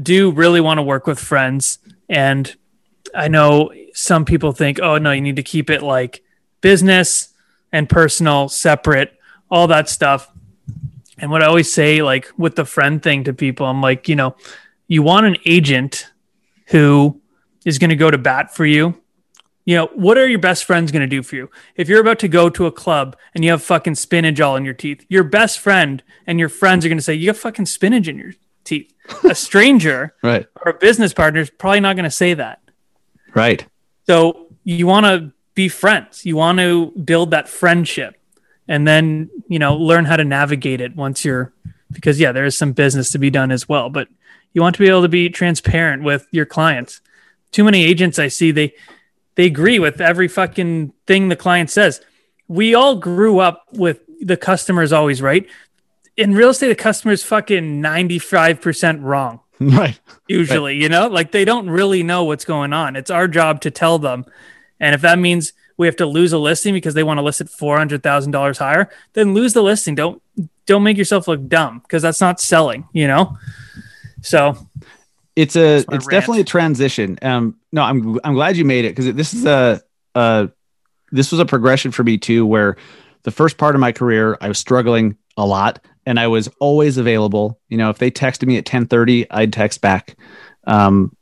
[0.00, 2.54] do really want to work with friends and
[3.14, 6.22] i know some people think oh no you need to keep it like
[6.60, 7.34] business
[7.72, 9.12] and personal separate
[9.50, 10.30] all that stuff
[11.18, 14.16] and what i always say like with the friend thing to people i'm like you
[14.16, 14.34] know
[14.86, 16.06] you want an agent
[16.68, 17.20] who
[17.66, 18.94] is going to go to bat for you
[19.64, 21.50] you know, what are your best friends going to do for you?
[21.76, 24.64] If you're about to go to a club and you have fucking spinach all in
[24.64, 27.66] your teeth, your best friend and your friends are going to say, You have fucking
[27.66, 28.32] spinach in your
[28.64, 28.92] teeth.
[29.24, 30.46] A stranger Right.
[30.64, 32.60] or a business partner is probably not going to say that.
[33.34, 33.66] Right.
[34.06, 36.24] So you want to be friends.
[36.24, 38.16] You want to build that friendship
[38.68, 41.52] and then, you know, learn how to navigate it once you're,
[41.90, 44.08] because yeah, there is some business to be done as well, but
[44.52, 47.00] you want to be able to be transparent with your clients.
[47.50, 48.74] Too many agents I see, they,
[49.34, 52.00] they agree with every fucking thing the client says.
[52.48, 55.46] We all grew up with the customer is always right.
[56.16, 59.98] In real estate, the customer is fucking 95% wrong Right.
[60.28, 63.70] usually you know like they don't really know what's going on it's our job to
[63.70, 64.24] tell them
[64.80, 67.40] and if that means we have to lose a listing because they want to list
[67.40, 70.20] it $400000 higher then lose the listing don't
[70.66, 73.36] don't make yourself look dumb because that's not selling you know
[74.22, 74.56] So
[75.36, 76.10] it's a it's rant.
[76.10, 77.18] definitely a transition.
[77.22, 79.80] Um, no, I'm I'm glad you made it because this is a
[80.14, 80.48] uh
[81.10, 82.76] this was a progression for me too, where
[83.22, 86.98] the first part of my career I was struggling a lot and I was always
[86.98, 87.60] available.
[87.68, 90.16] You know, if they texted me at 10:30, I'd text back.
[90.66, 91.16] Um,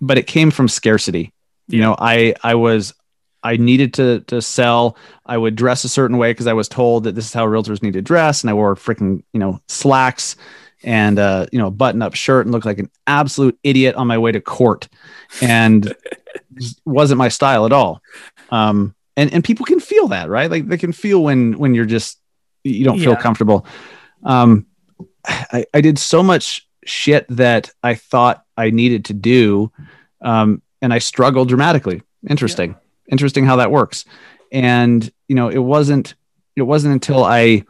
[0.00, 1.32] but it came from scarcity.
[1.68, 2.94] You know, I I was
[3.42, 4.96] I needed to to sell.
[5.24, 7.82] I would dress a certain way because I was told that this is how realtors
[7.82, 10.36] need to dress, and I wore freaking you know slacks
[10.84, 14.18] and uh, you know button up shirt and looked like an absolute idiot on my
[14.18, 14.88] way to court,
[15.42, 15.94] and
[16.84, 18.00] wasn't my style at all.
[18.50, 20.50] Um, and and people can feel that, right?
[20.50, 22.20] Like they can feel when when you're just
[22.64, 23.20] you don't feel Yeah.
[23.20, 23.66] comfortable.
[24.24, 24.66] Um,
[25.26, 29.70] I, I did so much shit that I thought I needed to do,
[30.22, 32.02] um, and I struggled dramatically.
[32.28, 32.74] Interesting,
[33.10, 34.04] interesting how that works.
[34.50, 36.14] And you know, it wasn't
[36.56, 37.64] it wasn't until I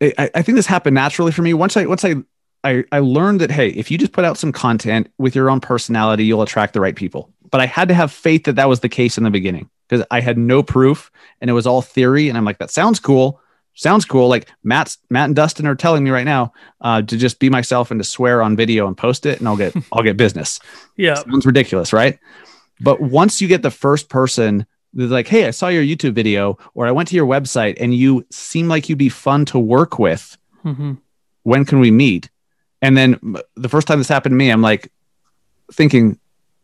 [0.00, 1.54] I, I think this happened naturally for me.
[1.54, 2.16] Once I once I,
[2.62, 5.60] I I learned that hey, if you just put out some content with your own
[5.60, 7.30] personality, you'll attract the right people.
[7.50, 10.04] But I had to have faith that that was the case in the beginning because
[10.10, 12.28] I had no proof and it was all theory.
[12.28, 13.40] And I'm like, that sounds cool.
[13.74, 14.28] Sounds cool.
[14.28, 17.90] Like Matt's Matt and Dustin are telling me right now uh, to just be myself
[17.90, 20.60] and to swear on video and post it, and I'll get I'll get business.
[20.96, 22.18] yeah, Sounds ridiculous, right?
[22.80, 26.56] But once you get the first person that's like, hey, I saw your YouTube video
[26.74, 29.98] or I went to your website and you seem like you'd be fun to work
[29.98, 30.38] with.
[30.64, 30.98] Mhm.
[31.42, 32.30] When can we meet?
[32.80, 33.18] And then
[33.56, 34.90] the first time this happened to me, I'm like
[35.72, 36.18] thinking,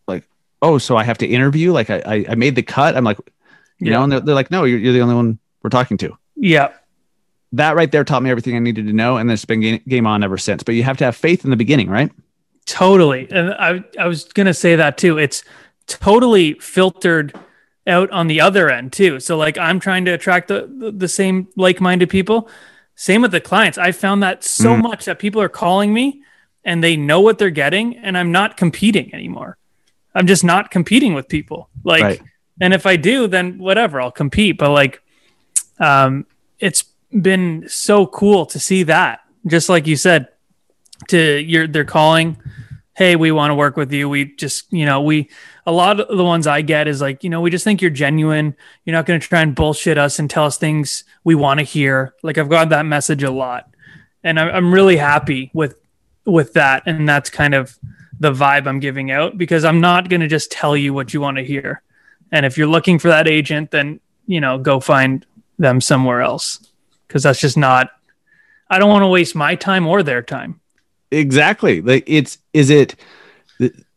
[0.07, 0.25] like,
[0.63, 1.73] oh, so I have to interview?
[1.73, 2.97] Like I, I, I made the cut.
[2.97, 3.19] I'm like,
[3.79, 6.17] you know, and they're, they're like, no, you're, you're the only one we're talking to.
[6.37, 6.73] yeah,
[7.53, 9.17] That right there taught me everything I needed to know.
[9.17, 10.63] And it's been game, game on ever since.
[10.63, 12.11] But you have to have faith in the beginning, right?
[12.67, 13.27] totally.
[13.33, 15.19] And I I was gonna say that too.
[15.19, 15.43] It's
[15.89, 17.35] totally filtered
[17.87, 19.21] out on the other end too.
[19.21, 22.49] So like I'm trying to attract the the, same like-minded people.
[22.95, 23.79] Same with the clients.
[23.79, 24.83] I found that so Mm.
[24.83, 26.23] much that people are calling me
[26.65, 29.57] and they know what they're getting and I'm not competing anymore.
[30.15, 31.71] I'm just not competing with people.
[31.85, 32.23] Like Right.
[32.61, 35.03] and if I do then whatever, I'll compete, but like
[35.79, 36.27] um
[36.59, 39.21] it's been so cool to see that.
[39.47, 40.29] Just like you said
[41.09, 42.37] to you're they're calling
[42.95, 45.31] hey we want to work with you we just you know we
[45.67, 47.91] a lot of the ones i get is like you know we just think you're
[47.91, 48.57] genuine.
[48.85, 51.65] You're not going to try and bullshit us and tell us things we want to
[51.65, 52.15] hear.
[52.23, 53.69] Like i've got that message a lot.
[54.23, 55.77] And I'm, really happy with
[56.27, 56.83] with that.
[56.87, 57.79] And that's kind of
[58.19, 61.21] the vibe i'm giving out because i'm not going to just tell you what you
[61.21, 61.83] want to hear.
[62.33, 65.27] And if you're looking for that agent then you know go find
[65.59, 66.67] them somewhere else.
[67.07, 67.91] Because that's just not
[68.69, 70.61] i don't want to waste my time or their time.
[71.11, 71.81] Exactly.
[71.81, 72.95] Like it's is it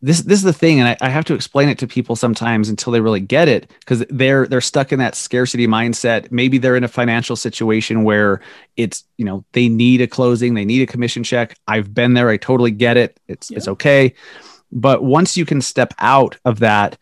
[0.04, 2.68] this this is the thing and I, I have to explain it to people sometimes
[2.68, 6.30] until they really get it because they're they're stuck in that scarcity mindset.
[6.30, 8.42] Maybe they're in a financial situation where
[8.76, 11.56] it's you know they need a closing they need a commission check.
[11.70, 13.18] I've been there i totally get it.
[13.30, 14.13] It's it's okay.
[14.74, 16.98] But once you can step out of that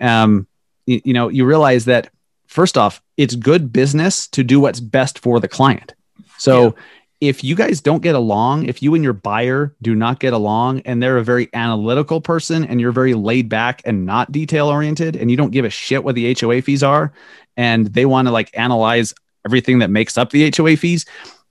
[0.00, 0.46] um
[0.86, 2.10] you, you know you realize that
[2.46, 5.94] first off it's good business to do what's best for the client.
[6.38, 6.74] So
[7.20, 10.80] if you guys don't get along, if you and your buyer do not get along
[10.80, 15.16] and they're a very analytical person and you're very laid back and not detail oriented
[15.16, 17.12] and you don't give a shit what the HOA fees are
[17.56, 19.14] and they want to like analyze
[19.46, 21.06] everything that makes up the HOA fees,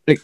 [0.07, 0.19] like,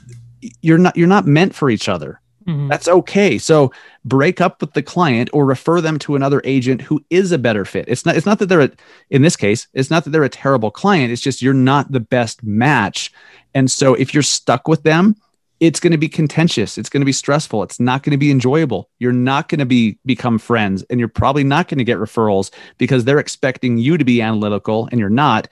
[0.61, 2.19] you're not you're not meant for each other.
[2.47, 2.69] Mhm.
[2.69, 3.37] That's okay.
[3.37, 3.71] So
[4.03, 7.65] break up with the client or refer them to another agent who is a better
[7.65, 7.85] fit.
[7.87, 8.71] It's not it's not that they're a,
[9.11, 11.11] in this case, it's not that they're a terrible client.
[11.11, 13.11] It's just you're not the best match.
[13.53, 15.15] And so if you're stuck with them,
[15.61, 16.77] it's going to be contentious.
[16.77, 17.61] It's going to be stressful.
[17.63, 18.89] It's not going to be enjoyable.
[18.99, 22.51] You're not going to be become friends and you're probably not going to get referrals
[22.79, 25.47] because they're expecting you to be analytical and you're not.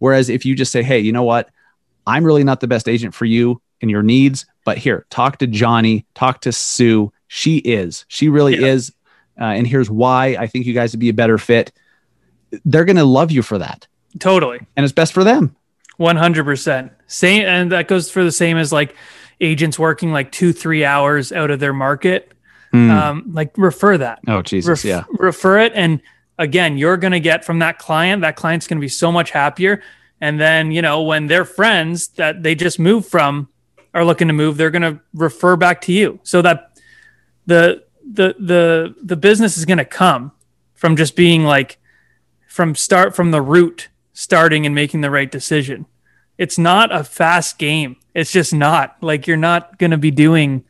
[0.00, 1.48] Whereas if you just say, "Hey, you know what?
[2.06, 5.46] I'm really not the best agent for you and your needs, but here, talk to
[5.46, 7.10] Johnny, talk to Sue.
[7.28, 8.04] She is.
[8.08, 8.66] She really Yeah.
[8.68, 8.92] is.
[9.40, 11.72] Uh, and here's why I think you guys would be a better fit.
[12.66, 13.86] They're going to love you for that.
[14.20, 14.60] Totally.
[14.76, 15.56] And it's best for them.
[15.98, 16.90] 100%.
[17.06, 17.44] Same.
[17.46, 18.94] And that goes for the same as like
[19.40, 22.32] agents working like two, three hours out of their market.
[22.90, 24.18] Um, like refer that.
[24.26, 24.68] Oh, Jesus.
[24.68, 25.04] Ref- yeah.
[25.18, 25.72] Refer it.
[25.76, 26.00] And
[26.38, 29.30] again, you're going to get from that client, that client's going to be so much
[29.30, 29.80] happier.
[30.20, 33.48] And then, you know, when their friends that they just moved from
[33.92, 36.18] are looking to move, they're going to refer back to you.
[36.24, 36.76] So that
[37.46, 40.32] the, the, the, the business is going to come
[40.74, 41.78] from just being like,
[42.48, 45.86] from start from the root, starting and making the right decision.
[46.38, 47.96] It's not a fast game.
[48.14, 50.64] It's just not like you're not going to be doing,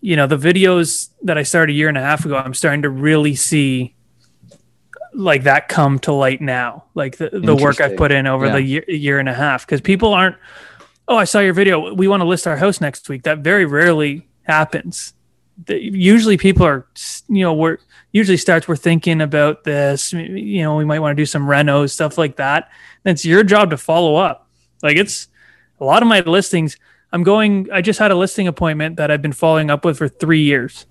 [0.00, 2.36] you know, the videos that I started a year and a half ago.
[2.36, 3.94] I'm starting to really see
[5.12, 8.52] like that come to light now, like the, the work I've put in over Yeah.
[8.52, 9.66] the year, year and a half.
[9.66, 10.36] Because people aren't,
[11.08, 11.92] oh, I saw your video.
[11.94, 13.24] We want to list our house next week.
[13.24, 15.14] That very rarely happens.
[15.66, 16.86] The, usually people are,
[17.28, 17.78] you know, we're
[18.12, 21.90] usually starts we're thinking about this, you know, we might want to do some renos,
[21.90, 22.70] stuff like that.
[23.04, 24.39] And it's your job to follow up.
[24.82, 25.28] Like it's
[25.80, 26.76] a lot of my listings.
[27.12, 30.08] I'm going, I just had a listing appointment that I've been following up with for
[30.08, 30.86] three years.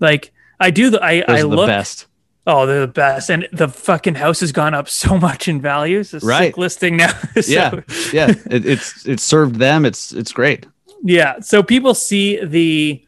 [0.00, 2.06] Like I do the, I, Those I look, best.
[2.46, 6.12] Oh, they're the best, and the fucking house has gone up so much in values.
[6.12, 6.56] It's Right.
[6.58, 7.12] listing now.
[7.40, 7.80] So, Yeah,
[8.12, 8.30] yeah.
[8.50, 9.84] It, it's it's served them.
[9.84, 10.66] It's it's great.
[11.02, 11.40] yeah.
[11.40, 13.02] So people see the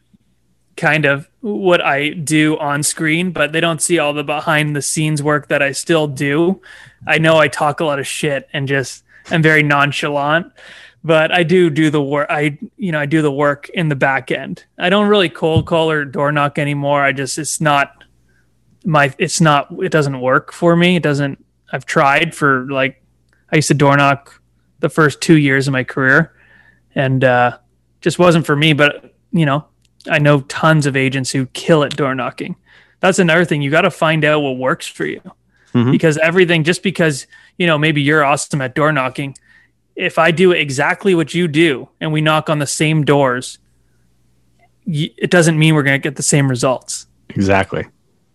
[0.75, 4.81] kind of what I do on screen, but they don't see all the behind the
[4.81, 6.61] scenes work that I still do.
[7.07, 10.51] I know I talk a lot of shit and just am very nonchalant,
[11.03, 12.27] but I do do the work.
[12.29, 14.65] I you know I do the work in the back end.
[14.77, 17.01] I don't really cold call or door knock anymore.
[17.01, 18.03] I just it's not
[18.85, 20.95] my it's not it doesn't work for me.
[20.95, 21.43] It doesn't.
[21.71, 23.01] I've tried for like
[23.51, 24.41] I used to door knock
[24.79, 26.33] the first two years of my career,
[26.95, 27.57] and uh,
[28.01, 28.73] just wasn't for me.
[28.73, 29.65] But you know,
[30.09, 32.55] I know tons of agents who kill at door knocking.
[32.99, 33.61] That's another thing.
[33.61, 35.21] You got to find out what works for you,
[35.91, 39.35] because everything just because you know maybe you're awesome at door knocking.
[39.95, 43.57] If I do exactly what you do and we knock on the same doors,
[44.85, 47.07] it doesn't mean we're going to get the same results.
[47.29, 47.85] Exactly.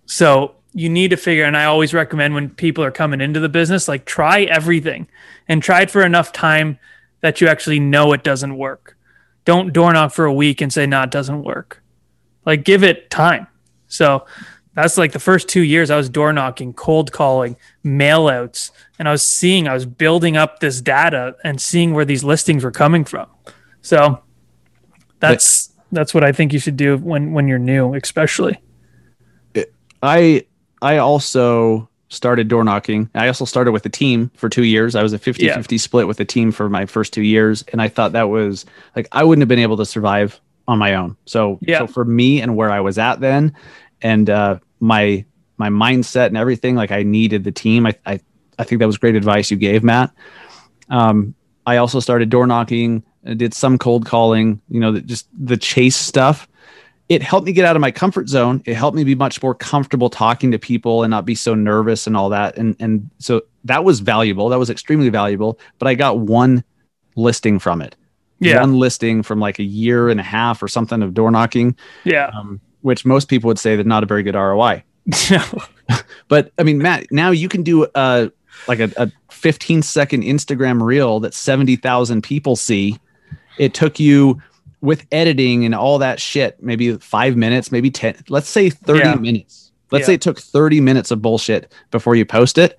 [0.06, 3.48] So you need to figure, and I always recommend when people are coming into the
[3.48, 5.06] business, like try everything
[5.48, 6.78] and try it for enough time
[7.20, 8.96] that you actually know it doesn't work.
[9.44, 11.82] Don't door knock for a week and say, no, it doesn't work.
[12.44, 13.46] Like give it time.
[13.88, 14.26] So
[14.74, 19.08] that's like the first two years I was door knocking, cold calling, mail outs, and
[19.08, 22.70] I was seeing, I was building up this data and seeing where these listings were
[22.70, 23.26] coming from.
[23.82, 24.22] So
[25.20, 28.58] that's that's what I think you should do when when you're new, especially.
[30.02, 30.44] I
[30.80, 33.08] I also started door knocking.
[33.14, 34.94] I also started with a team for two years.
[34.94, 35.56] I was a 50 Yeah.
[35.56, 37.64] 50 split with a team for my first two years.
[37.72, 40.94] And I thought that was like, I wouldn't have been able to survive on my
[40.94, 41.16] own.
[41.24, 41.78] So, Yeah.
[41.78, 43.54] so for me and where I was at then
[44.02, 45.24] and uh, my,
[45.56, 47.86] my mindset and everything, like I needed the team.
[47.86, 48.20] I, I,
[48.58, 50.12] I think that was great advice you gave, Matt.
[50.88, 51.34] Um,
[51.64, 55.56] I also started door knocking, I did some cold calling, you know, that just the
[55.56, 56.48] chase stuff
[57.08, 58.62] it helped me get out of my comfort zone.
[58.64, 62.06] It helped me be much more comfortable talking to people and not be so nervous
[62.06, 62.56] and all that.
[62.56, 64.48] And and so that was valuable.
[64.48, 65.58] That was extremely valuable.
[65.78, 66.64] But I got one
[67.14, 67.96] listing from it.
[68.38, 68.60] Yeah.
[68.60, 72.30] One listing from like a year and a half or something of door knocking, Yeah.
[72.34, 74.82] um, which most people would say that not a very good ROI.
[76.28, 78.28] But I mean, Matt, now you can do uh
[78.68, 82.98] like a, a 15 second Instagram reel that 70,000 people see.
[83.58, 84.40] It took you
[84.80, 89.14] with editing and all that shit, maybe five minutes, maybe 10, let's say 30 Yeah.
[89.16, 89.72] minutes.
[89.90, 90.06] Let's Yeah.
[90.06, 92.76] say it took 30 minutes of bullshit before you post it.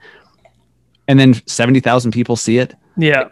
[1.08, 2.76] And then 70,000 people see it.
[2.98, 3.30] yeah.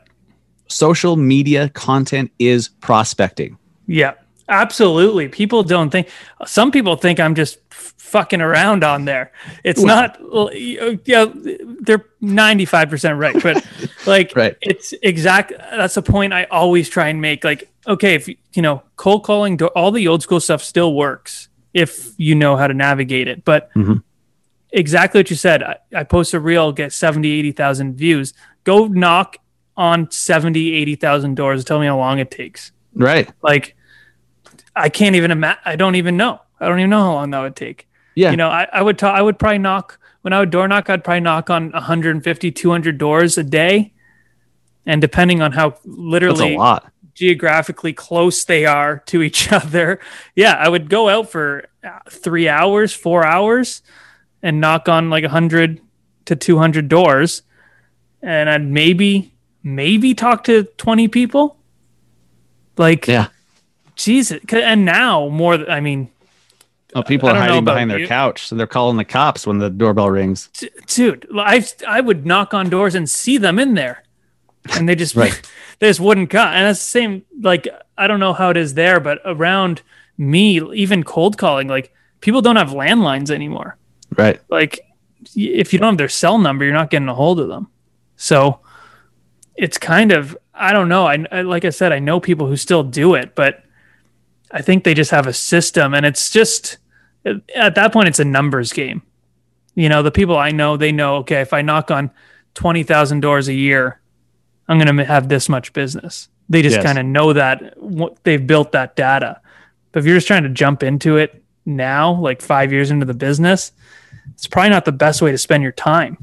[0.67, 3.57] Social media content is prospecting.
[3.87, 4.13] Yeah.
[4.51, 5.29] Absolutely.
[5.29, 6.09] People don't think
[6.45, 9.31] some people think I'm just fucking around on there.
[9.63, 10.49] It's not uh,
[11.05, 13.65] yeah, they're 95% right, but
[14.05, 14.57] like Right.
[14.61, 18.83] it's exact that's the point I always try and make like okay, if you know,
[18.97, 23.29] cold calling all the old school stuff still works if you know how to navigate
[23.29, 23.45] it.
[23.45, 23.99] But mm-hmm.
[24.71, 25.63] exactly what you said.
[25.63, 28.33] I, I post a reel, get 70, 80,000 views.
[28.65, 29.37] Go knock
[29.77, 31.63] on 70, 80,000 doors.
[31.63, 32.73] Tell me how long it takes.
[32.93, 33.31] Right.
[33.41, 33.75] Like,
[34.75, 35.61] I can't even imagine.
[35.65, 36.41] I don't even know.
[36.59, 37.87] I don't even know how long that would take.
[38.15, 38.31] Yeah.
[38.31, 40.89] You know, I, I would talk, I would probably knock when I would door knock.
[40.89, 43.93] I'd probably knock on 150, 200 doors a day,
[44.85, 46.57] and depending on how literally
[47.13, 49.99] geographically close they are to each other,
[50.35, 53.81] yeah, I would go out for uh, three hours, four hours,
[54.43, 55.81] and knock on like 100
[56.25, 57.43] to 200 doors,
[58.21, 61.57] and I'd maybe maybe talk to 20 people.
[62.77, 63.27] Like, Yeah.
[63.95, 64.39] Jesus.
[64.51, 66.09] And now more, th- I mean,
[66.93, 68.07] Oh, people are hiding behind their you.
[68.07, 68.47] couch.
[68.47, 70.49] So they're calling the cops when the doorbell rings.
[70.87, 74.03] dude, I I would knock on doors and see them in there,
[74.73, 75.41] and they just Right.
[75.79, 76.49] they just wouldn't come.
[76.49, 77.23] And that's the same.
[77.39, 77.65] Like
[77.97, 79.83] I don't know how it is there, but around
[80.17, 83.77] me, even cold calling, like people don't have landlines anymore.
[84.17, 84.41] Right.
[84.49, 84.81] Like
[85.33, 87.69] if you don't have their cell number, you're not getting a hold of them.
[88.17, 88.59] So
[89.55, 91.05] it's kind of I don't know.
[91.07, 93.63] I, I like I said, I know people who still do it, but
[94.53, 96.77] I think they just have a system, and it's just
[97.55, 99.01] at that point, it's a numbers game.
[99.75, 101.17] You know, the people I know, they know.
[101.17, 102.11] Okay, if I knock on
[102.53, 104.01] twenty thousand doors a year,
[104.67, 106.27] I'm going to have this much business.
[106.49, 106.83] They just Yes.
[106.85, 109.39] kind of know that what they've built that data.
[109.91, 113.13] But if you're just trying to jump into it now, like five years into the
[113.13, 113.71] business,
[114.33, 116.17] it's probably not the best way to spend your time.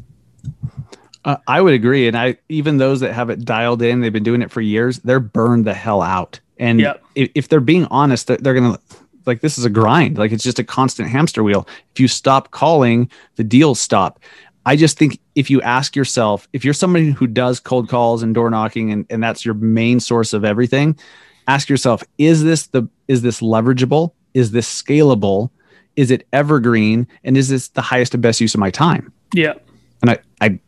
[1.24, 4.22] Uh, I would agree, and I even those that have it dialed in, they've been
[4.22, 4.98] doing it for years.
[4.98, 6.40] They're burned the hell out.
[6.58, 7.04] And Yep.
[7.14, 8.78] if, if they're being honest, they're, they're gonna
[9.26, 10.18] like this is a grind.
[10.18, 11.66] Like it's just a constant hamster wheel.
[11.92, 14.20] If you stop calling, the deals stop.
[14.66, 18.34] I just think if you ask yourself, if you're somebody who does cold calls and
[18.34, 20.98] door knocking and, and that's your main source of everything,
[21.46, 24.12] ask yourself, is this the is this leverageable?
[24.34, 25.50] Is this scalable?
[25.96, 27.06] Is it evergreen?
[27.24, 29.12] And is this the highest and best use of my time?
[29.32, 29.54] Yeah.
[30.02, 30.58] And I I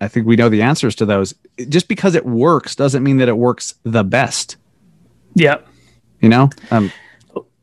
[0.00, 1.34] I think we know the answers to those.
[1.68, 4.56] Just because it works doesn't mean that it works the best.
[5.34, 5.58] Yeah.
[6.20, 6.50] You know?
[6.70, 6.92] Um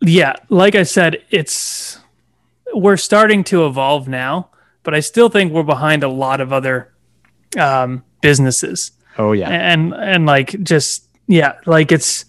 [0.02, 0.36] Yeah.
[0.50, 2.00] Like I said, it's
[2.74, 4.50] we're starting to evolve now,
[4.84, 6.94] but I still think we're behind a lot of other
[7.58, 8.92] um, businesses.
[9.18, 9.50] oh yeah.
[9.50, 12.26] and and like just yeah like it's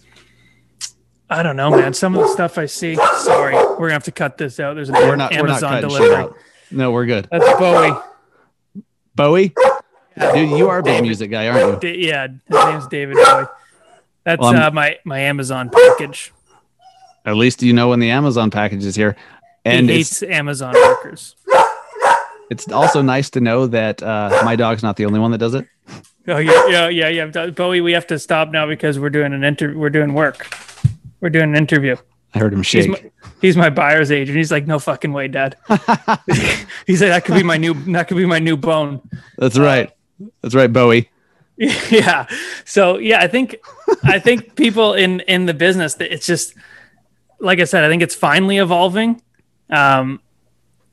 [1.29, 4.11] i don't know man some of the stuff i see sorry we're gonna have to
[4.11, 6.33] cut this out there's an We're not we're not amazon delivery.
[6.71, 7.27] No, we're good.
[7.31, 7.97] that's bowie
[9.15, 9.53] Bowie?
[10.33, 11.89] Dude, you are a big music guy, aren't you?
[11.91, 13.45] Yeah his name's david bowie
[14.23, 16.31] that's Well, uh, my my amazon package
[17.25, 19.15] At least you know when the Amazon package is here.
[19.65, 21.35] and he it's, hates amazon workers
[22.49, 25.53] it's also nice to know that uh, my dog's not the only one that does
[25.53, 25.67] it.
[26.27, 29.43] oh yeah yeah yeah yeah bowie we have to stop now because we're doing an
[29.43, 30.55] inter we're doing work
[31.21, 31.95] we're doing an interview
[32.33, 32.89] I heard him He's shake.
[32.89, 33.11] my,
[33.41, 34.37] he's my buyer's agent.
[34.37, 35.55] He's like, no fucking way, dad.
[36.85, 39.01] he's like, that could be my new, that could be my new bone.
[39.37, 39.91] That's right.
[40.41, 41.09] That's right, Bowie.
[41.91, 42.25] yeah.
[42.63, 43.57] So yeah, I think,
[44.03, 46.53] I think people in in the business, that it's just,
[47.39, 49.21] like I said, I think it's finally evolving,
[49.69, 50.21] um,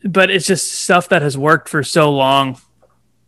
[0.02, 2.58] but it's just stuff that has worked for so long.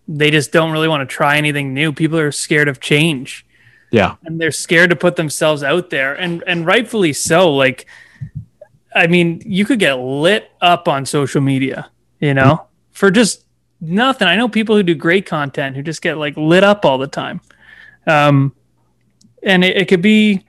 [0.09, 1.93] They just don't really want to try anything new.
[1.93, 3.47] People are scared of change.
[3.91, 4.17] Yeah.
[4.25, 7.87] and they're scared to put themselves out there and and rightfully so like
[8.95, 13.47] i mean you could get lit up on social media you know for just
[13.81, 14.29] nothing.
[14.29, 17.07] I know people who do great content who just get like lit up all the
[17.07, 17.41] time.
[18.07, 18.55] Um
[19.43, 20.45] and it, it could be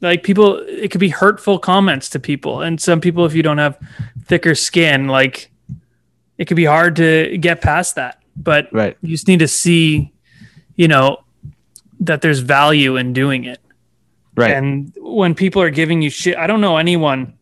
[0.00, 2.60] like people it could be hurtful comments to people.
[2.62, 3.78] And some people if you don't have
[4.26, 5.50] thicker skin like
[6.38, 8.22] it could be hard to get past that.
[8.36, 8.96] But Right.
[9.02, 10.12] you just need to see
[10.76, 11.22] you know
[12.00, 13.60] that there's value in doing it.
[14.34, 14.52] Right.
[14.52, 17.34] and when people are giving you shit i don't know anyone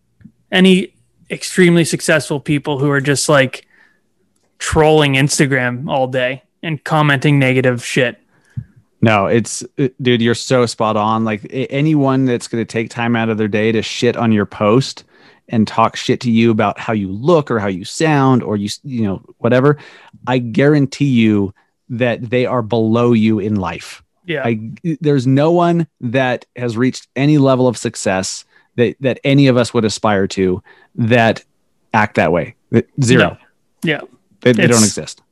[0.51, 0.93] any
[1.31, 3.65] extremely successful people who are just like
[4.61, 8.17] trolling instagram all day and commenting negative shit
[9.03, 11.25] No, it's uh, dude, you're so spot on.
[11.25, 14.45] Like anyone that's going to take time out of their day to shit on your
[14.45, 15.05] post
[15.49, 18.69] and talk shit to you about how you look or how you sound or you
[18.85, 19.79] you know whatever,
[20.27, 21.55] I guarantee you
[21.89, 24.03] that they are below you in life.
[24.27, 28.45] yeah I there's no one that has reached any level of success
[28.77, 30.63] that that any of us would aspire to
[30.95, 31.43] that
[31.95, 32.55] act that way.
[33.03, 33.31] Zero.
[33.31, 33.37] No.
[33.83, 34.01] yeah
[34.41, 35.23] They, they don't exist.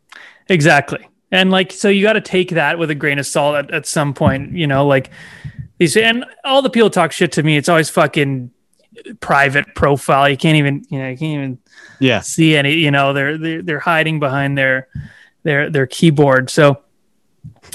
[0.48, 1.06] Exactly.
[1.30, 3.86] And like, so you got to take that with a grain of salt at, at
[3.86, 5.10] some point, you know, like
[5.78, 7.56] these, and all the people talk shit to me.
[7.56, 8.50] It's always fucking
[9.20, 10.28] private profile.
[10.28, 11.58] You can't even, you know, you can't even
[12.00, 12.20] Yeah.
[12.20, 14.88] see any, you know, they're, they're, they're hiding behind their,
[15.42, 16.50] their, their keyboard.
[16.50, 16.82] So,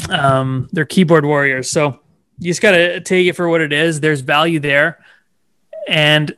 [0.10, 1.70] um, they're keyboard warriors.
[1.70, 2.00] So
[2.40, 4.00] you just got to take it for what it is.
[4.00, 5.04] There's value there.
[5.88, 6.34] And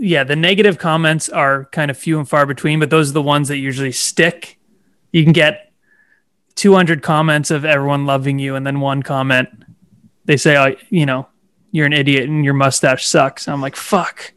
[0.00, 3.22] yeah, the negative comments are kind of few and far between, but those are the
[3.22, 4.58] ones that usually stick.
[5.12, 5.72] You can get
[6.56, 9.48] 200 comments of everyone loving you, and then one comment
[10.24, 11.26] they say, oh, you know,
[11.72, 13.48] you're an idiot and your mustache sucks.
[13.48, 14.32] I'm like, fuck.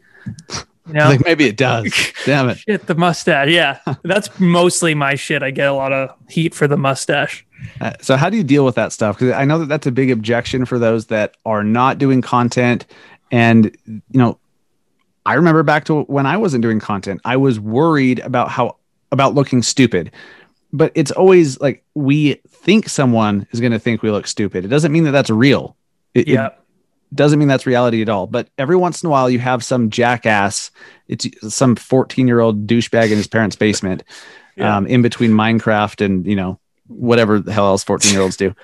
[0.86, 1.92] You know, Like maybe it does.
[2.24, 2.58] Damn it.
[2.58, 3.48] shit, the mustache.
[3.48, 3.78] Yeah.
[4.02, 5.42] That's mostly my shit.
[5.42, 7.46] I get a lot of heat for the mustache.
[7.80, 9.18] Uh, so how do you deal with that stuff?
[9.18, 12.84] Because I know that that's a big objection for those that are not doing content.
[13.30, 14.38] And you know,
[15.26, 18.76] I remember back to when I wasn't doing content, I was worried about how
[19.12, 20.10] about looking stupid.
[20.72, 24.64] But it's always like we think someone is going to think we look stupid.
[24.64, 25.76] It doesn't mean that that's real.
[26.14, 26.48] It, it Yeah.
[27.14, 28.26] doesn't mean that's reality at all.
[28.26, 30.70] But every once in a while, you have some jackass.
[31.08, 34.02] It's some fourteen-year-old douchebag in his parents' basement,
[34.56, 34.76] Yeah.
[34.76, 36.58] um, in between Minecraft and you know
[36.88, 38.54] whatever the hell else fourteen-year-olds do,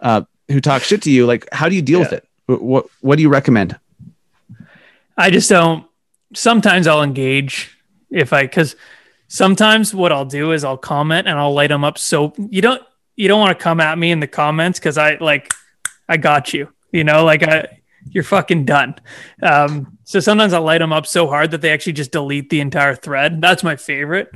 [0.00, 1.24] uh, who talk shit to you.
[1.26, 2.28] Like, how do you deal with it?
[2.46, 3.78] What What do you recommend?
[5.16, 5.86] I just don't.
[6.34, 7.76] Sometimes I'll engage
[8.10, 8.76] if I, because
[9.28, 11.98] sometimes what I'll do is I'll comment and I'll light them up.
[11.98, 12.82] So you don't,
[13.16, 15.52] you don't want to come at me in the comments because I like,
[16.08, 16.68] I got you.
[16.92, 18.94] You know, like I, you're fucking done.
[19.42, 22.60] Um, so sometimes I'll light them up so hard that they actually just delete the
[22.60, 23.40] entire thread.
[23.40, 24.30] That's my favorite.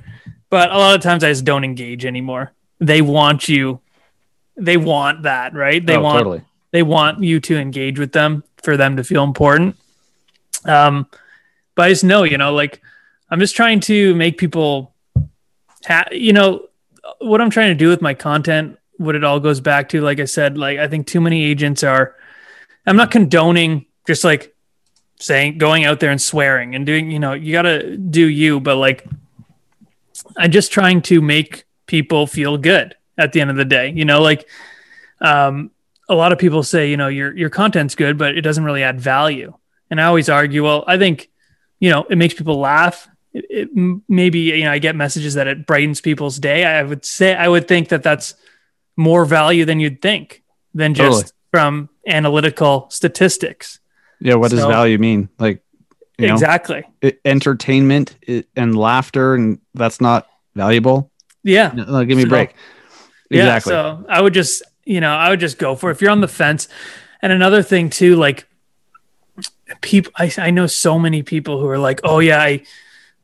[0.50, 2.52] But a lot of times I just don't engage anymore.
[2.80, 3.80] They want you.
[4.56, 5.84] They want that, right?
[5.84, 6.42] They Oh, want totally.
[6.72, 9.76] they want you to engage with them for them to feel important.
[10.64, 11.06] Um,
[11.78, 12.82] but I just know, you know, like
[13.30, 14.96] I'm just trying to make people,
[15.86, 16.66] ha- you know,
[17.20, 18.76] what I'm trying to do with my content.
[18.96, 21.84] What it all goes back to, like I said, like I think too many agents
[21.84, 22.16] are.
[22.84, 24.56] I'm not condoning just like
[25.20, 28.60] saying going out there and swearing and doing you know you got to do you
[28.60, 29.04] but like
[30.36, 34.04] i'm just trying to make people feel good at the end of the day you
[34.04, 34.48] know like
[35.20, 35.72] um
[36.08, 38.84] a lot of people say you know your your content's good but it doesn't really
[38.84, 39.52] add value
[39.90, 41.28] and i always argue well i think
[41.80, 45.46] you know it makes people laugh it, it maybe you know i get messages that
[45.46, 48.34] it brightens people's day i would say i would think that that's
[48.96, 50.42] more value than you'd think
[50.74, 51.32] than just Totally.
[51.52, 53.78] from analytical statistics
[54.20, 54.34] Yeah.
[54.34, 55.28] What does value mean?
[55.38, 55.62] Like,
[56.18, 58.16] you know, exactly it- entertainment
[58.56, 60.26] and laughter, and that's not
[60.56, 61.12] valuable.
[61.44, 62.54] yeah No, give me a break.
[63.30, 63.72] Exactly.
[63.74, 65.92] Yeah, so I would just, you know, I would just go for it.
[65.92, 66.66] if you're on the fence.
[67.22, 68.47] And another thing too, like
[69.80, 72.62] people, I, I know so many people who are like, oh yeah, I,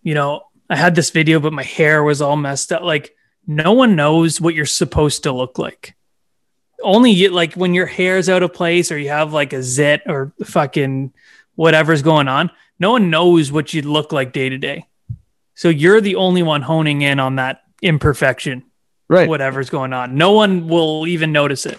[0.03, 2.83] you know, I had this video, but my hair was all messed up.
[2.83, 3.15] Like
[3.47, 5.95] no one knows what you're supposed to look like.
[6.83, 10.03] Only you, like when your hair's out of place or you have like a zit
[10.07, 11.13] or fucking
[11.55, 12.51] whatever's going on.
[12.79, 14.87] No one knows what you look like day to day.
[15.55, 18.65] So you're the only one honing in on that imperfection
[19.09, 19.29] right.
[19.29, 20.17] whatever's going on.
[20.17, 21.79] No one will even notice it.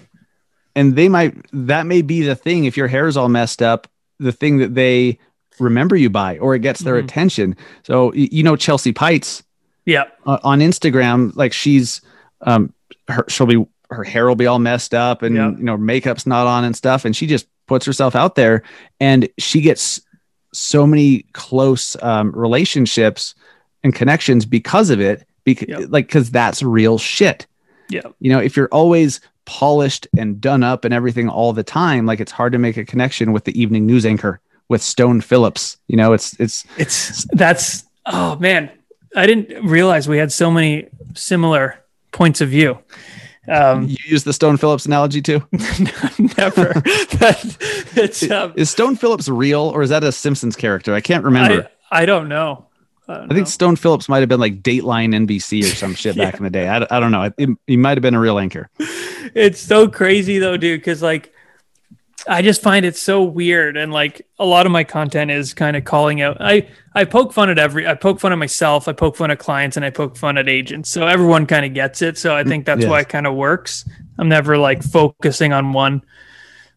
[0.75, 3.88] and they might that may be the thing if your hair's all messed up
[4.20, 5.18] the thing that they
[5.59, 7.03] remember you by or it gets their Mhm.
[7.05, 9.41] attention so you know Chelsea Peitz
[9.86, 10.03] Yeah.
[10.26, 12.01] uh, on instagram like she's
[12.41, 12.74] um
[13.07, 15.51] her, she'll be her hair will be all messed up and Yeah.
[15.51, 18.63] you know makeup's not on and stuff and she just puts herself out there
[18.99, 20.01] and she gets
[20.53, 23.34] so many close um, relationships
[23.84, 25.86] and connections because of it because Yep.
[25.89, 27.45] like because that's real shit
[27.89, 28.01] Yeah.
[28.20, 32.20] you know if you're always polished and done up and everything all the time like
[32.20, 34.39] it's hard to make a connection with the evening news anchor
[34.70, 38.72] with stone phillips you know it's it's It's that's oh man.
[39.16, 41.80] I didn't realize we had so many similar
[42.12, 42.78] points of view.
[43.48, 45.46] Um you use the stone phillips analogy too
[46.38, 46.74] never.
[47.20, 47.58] That-
[47.96, 51.70] it's um, is stone phillips real or is that a simpsons character i can't remember
[51.91, 52.66] I, I don't know.
[53.08, 53.43] I, don't I, think know.
[53.46, 56.68] stone phillips might have been like dateline nbc or some shit back in the day
[56.68, 57.32] i, I don't know
[57.68, 58.70] he might have been a real anchor
[59.36, 61.31] it's so crazy though, dude, because like
[62.27, 65.77] I just find it so weird and like a lot of my content is kind
[65.77, 68.93] of calling out I I poke fun at every I poke fun at myself, I
[68.93, 70.89] poke fun at clients and I poke fun at agents.
[70.89, 72.17] So everyone kind of gets it.
[72.17, 72.89] So I think that's Yes.
[72.89, 73.88] why it kind of works.
[74.17, 76.01] I'm never like focusing on one.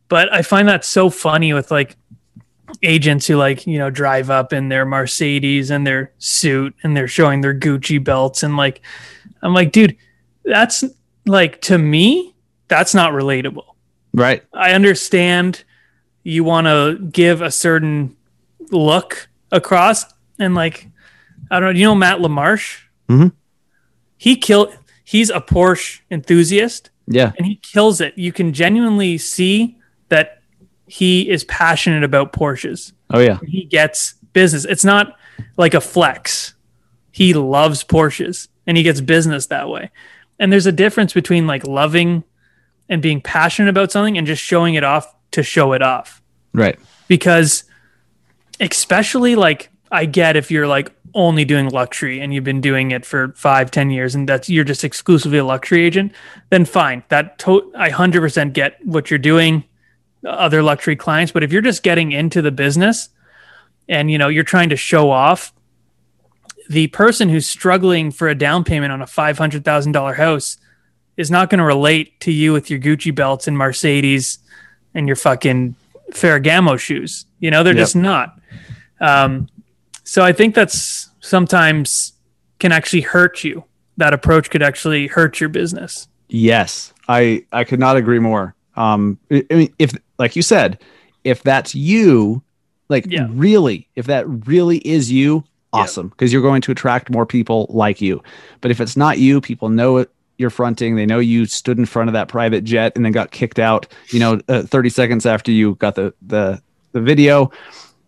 [0.08, 1.96] But I find that so funny with like
[2.82, 7.08] agents who like, you know, drive up in their Mercedes and their suit and they're
[7.08, 8.82] showing their Gucci belts and like
[9.42, 9.96] I'm like, dude,
[10.44, 10.84] that's
[11.26, 12.34] like to me,
[12.68, 13.64] that's not relatable.
[14.14, 15.64] right I understand
[16.22, 18.16] you want to give a certain
[18.70, 20.04] look across,
[20.38, 20.86] and like,
[21.50, 22.80] I don't know, you know Matt LaMarche?
[23.08, 23.32] Mhm.
[24.16, 24.76] He killed.
[25.04, 28.16] He's a Porsche enthusiast, yeah and he kills it.
[28.18, 29.76] You can genuinely see
[30.10, 30.42] that
[30.86, 32.92] he is passionate about Porsches.
[33.10, 34.64] oh yeah He gets business.
[34.66, 35.16] It's not
[35.56, 36.54] like a flex.
[37.10, 39.90] He loves Porsches, and he gets business that way.
[40.38, 42.22] And there's a difference between like loving
[42.88, 46.22] and being passionate about something and just showing it off to show it off.
[46.52, 47.64] right Because
[48.60, 53.04] especially like I get if you're like only doing luxury and you've been doing it
[53.04, 56.12] for five, ten years and that's you're just exclusively a luxury agent,
[56.50, 57.02] then fine.
[57.08, 59.64] That to- I hundred percent get what you're doing,
[60.26, 61.32] other luxury clients.
[61.32, 63.08] But if you're just getting into the business
[63.88, 65.52] and you know you're trying to show off,
[66.68, 70.58] the person who's struggling for a down payment on a five hundred thousand dollar house
[71.18, 74.38] is not going to relate to you with your Gucci belts and Mercedes
[74.94, 75.74] and your fucking
[76.12, 77.26] Ferragamo shoes.
[77.40, 77.82] You know, they're Yep.
[77.82, 78.40] just not.
[79.00, 79.48] Um,
[80.04, 82.14] so I think that's sometimes
[82.58, 83.64] can actually hurt you.
[83.98, 86.08] That approach could actually hurt your business.
[86.28, 88.54] Yes, I I could not agree more.
[88.76, 90.78] Um, I mean, if like you said,
[91.24, 92.42] if that's you,
[92.88, 93.26] like Yeah.
[93.30, 98.00] really, if that really is you, awesome, because you're going to attract more people like
[98.00, 98.22] you.
[98.60, 100.10] But if it's not you, people know it.
[100.38, 100.96] You're fronting.
[100.96, 103.92] They know you stood in front of that private jet and then got kicked out.
[104.10, 106.62] You know, uh, 30 seconds after you got the the
[106.92, 107.50] the video.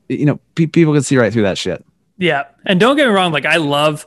[0.08, 1.84] You know, pe- people can see right through that shit.
[2.18, 3.32] Yeah, and don't get me wrong.
[3.32, 4.06] Like I love.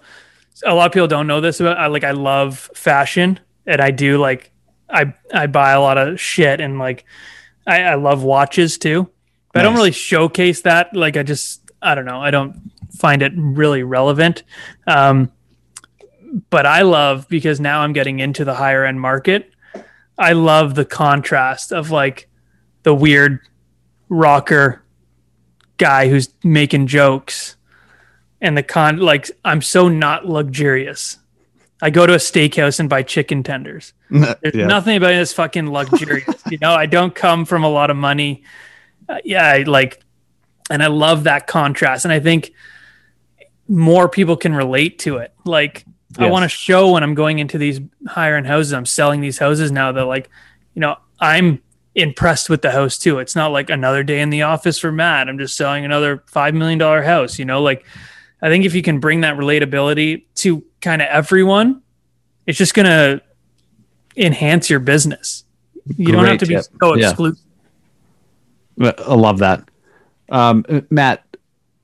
[0.65, 1.77] A lot of people don't know this about.
[1.77, 2.03] I like.
[2.03, 4.51] I love fashion, and I do like.
[4.89, 7.05] I I buy a lot of shit, and like,
[7.65, 9.09] I, I love watches too.
[9.51, 10.95] But I don't really showcase that.
[10.95, 11.61] Like I just.
[11.81, 12.21] I don't know.
[12.21, 14.43] I don't find it really relevant.
[14.87, 15.31] Um,
[16.49, 19.51] but I love because now I'm getting into the higher end market.
[20.17, 22.27] I love the contrast of like
[22.83, 23.39] the weird
[24.09, 24.83] rocker
[25.77, 27.55] guy who's making jokes
[28.41, 31.17] and the con like I'm so not luxurious.
[31.81, 33.93] I go to a steakhouse and buy chicken tenders.
[34.09, 34.67] There's Yeah.
[34.67, 36.41] nothing about this fucking luxurious.
[36.49, 38.43] you know, I don't come from a lot of money.
[39.09, 40.01] Uh, yeah, I, like
[40.69, 42.05] And I love that contrast.
[42.05, 42.51] And I think
[43.67, 45.33] more people can relate to it.
[45.45, 45.85] Like
[46.17, 49.37] I want to show when I'm going into these higher end houses, I'm selling these
[49.37, 50.29] houses now that like,
[50.75, 51.61] you know, I'm
[51.95, 53.19] impressed with the house too.
[53.19, 55.29] It's not like another day in the office for Matt.
[55.29, 57.37] I'm just selling another five million dollar house.
[57.39, 57.85] You know, like
[58.41, 61.81] I think if you can bring that relatability to kind of everyone,
[62.45, 63.21] it's just gonna
[64.17, 65.43] enhance your business.
[65.97, 66.65] You don't have Great to be tip.
[66.81, 67.09] so Yeah.
[67.09, 67.39] exclusive.
[68.81, 69.63] I love that.
[70.29, 71.23] Um, uh, Matt,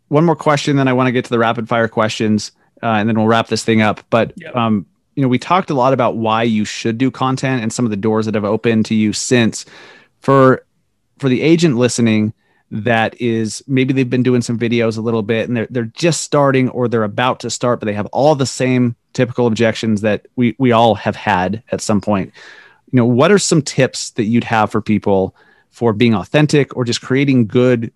[0.08, 2.52] one more question, then I want to get to the rapid fire questions,
[2.84, 4.02] uh, and then we'll wrap this thing up.
[4.10, 4.56] But Yep.
[4.56, 7.86] um, you know, we talked a lot about why you should do content and some
[7.86, 9.66] of the doors that have opened to you since.
[10.22, 10.64] For
[11.18, 12.34] for the agent listening,
[12.72, 16.22] that is maybe they've been doing some videos a little bit and they're they're just
[16.22, 20.28] starting or they're about to start, but they have all the same typical objections that
[20.36, 22.32] we we all have had at some point.
[22.92, 25.36] You know, what are some tips that you'd have for people
[25.70, 27.92] for being authentic or just creating good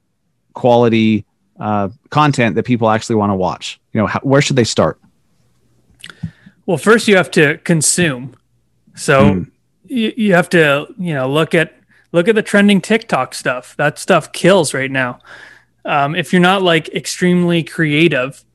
[0.53, 1.25] quality
[1.59, 3.79] uh, content that people actually want to watch?
[3.93, 4.99] You know, how, where should they start?
[6.65, 8.35] Well, first you have to consume.
[8.95, 9.43] So Hmm.
[9.85, 11.75] you, you have to, you know, look at
[12.11, 13.75] look at the trending TikTok stuff.
[13.77, 15.19] That stuff kills right now.
[15.85, 18.45] Um, if you're not like extremely creative,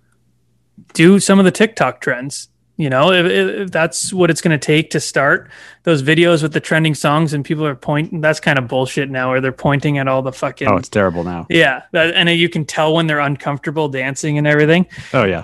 [0.94, 2.48] do some of the TikTok trends.
[2.78, 5.50] You know, if, if that's what it's going to take to start
[5.82, 9.30] those videos with the trending songs and people are pointing, that's kind of bullshit now,
[9.30, 11.44] where they're pointing at all the fucking Oh, it's terrible now.
[11.50, 15.42] yeah, that, and you can tell when they're uncomfortable dancing and everything Oh yeah.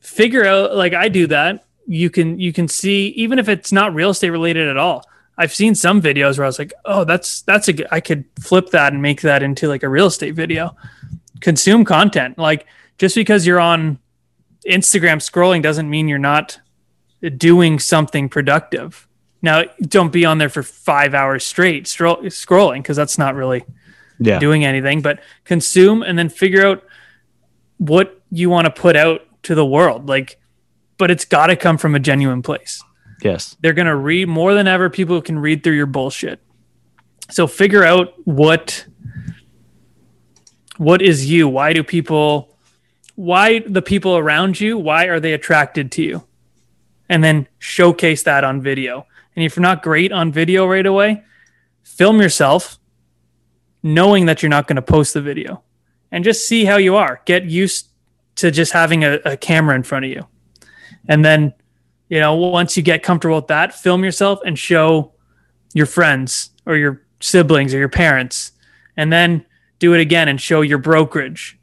[0.00, 1.64] figure out like I do that.
[1.86, 5.02] You can you can see even if it's not real estate related at all.
[5.38, 8.24] I've seen some videos where I was like, oh, that's that's a good, I could
[8.40, 10.76] flip that and make that into like a real estate video.
[11.40, 12.36] Consume content.
[12.38, 12.66] Like
[12.98, 13.98] just because you're on
[14.68, 16.58] Instagram scrolling doesn't mean you're not
[17.36, 19.06] doing something productive.
[19.42, 23.64] Now, don't be on there for five hours straight stro- scrolling because that's not really
[24.18, 24.38] Yeah.
[24.38, 26.82] doing anything, but consume and then figure out
[27.78, 30.08] what you want to put out to the world.
[30.08, 30.38] Like,
[30.98, 32.82] but it's got to come from a genuine place.
[33.22, 33.56] yes.
[33.60, 34.88] They're going to read more than ever.
[34.90, 36.40] People can read through your bullshit.
[37.30, 38.86] So figure out what
[40.76, 41.48] what is you?
[41.48, 42.54] Why do people
[43.14, 46.24] why the people around you, why are they attracted to you?
[47.08, 49.06] And then showcase that on video.
[49.34, 51.22] And if you're not great on video right away,
[51.84, 52.78] film yourself
[53.82, 55.62] knowing that you're not going to post the video
[56.10, 57.22] and just see how you are.
[57.24, 57.88] Get used
[58.36, 60.26] to just having a, a camera in front of you.
[61.08, 61.54] And then,
[62.08, 65.12] you know, once you get comfortable with that, film yourself and show
[65.74, 68.52] your friends or your siblings or your parents.
[68.96, 69.44] And then
[69.78, 71.58] do it again and show your brokerage.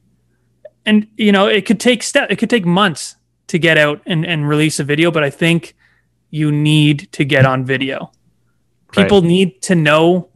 [0.86, 3.16] And, you know, it could take step it could take months
[3.48, 5.76] to get out and, and release a video, but I think
[6.30, 8.12] you need to get on video.
[8.92, 10.30] People need to know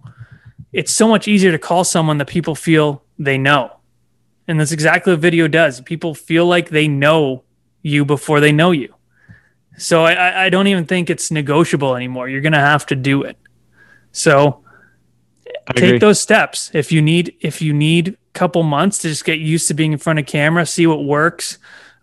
[0.74, 3.72] it's so much easier to call someone that people feel they know.
[4.48, 5.82] And that's exactly what video does.
[5.82, 7.44] People feel like they know
[7.82, 8.94] you before they know you.
[9.78, 12.30] So I- I, don't even think it's negotiable anymore.
[12.30, 13.38] You're gonna have to do it.
[14.12, 14.64] So
[15.68, 16.00] I take agree.
[16.00, 16.72] those steps.
[16.74, 19.92] If you need if you need a couple months to just get used to being
[19.92, 21.58] in front of camera, see what works.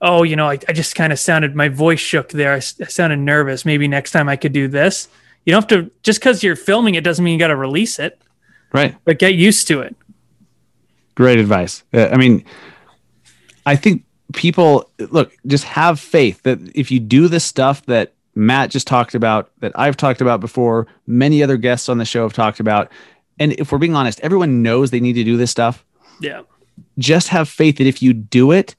[0.07, 2.53] Oh, you know, I, I just kind of sounded my voice shook there.
[2.53, 3.65] I sounded nervous.
[3.65, 5.09] Maybe next time I could do this.
[5.47, 7.99] You don't have to just because you're filming it doesn't mean you got to release
[7.99, 8.21] it,
[8.73, 8.95] Right.
[9.05, 9.97] but get used to it.
[11.15, 11.85] Great advice.
[11.93, 12.45] Uh, I mean,
[13.67, 18.71] I think people look just have faith that if you do the stuff that Matt
[18.71, 22.33] just talked about, that I've talked about before, many other guests on the show have
[22.33, 22.91] talked about,
[23.39, 25.85] and if we're being honest, everyone knows they need to do this stuff.
[26.21, 26.43] Yeah.
[26.99, 28.75] Just have faith that if you do it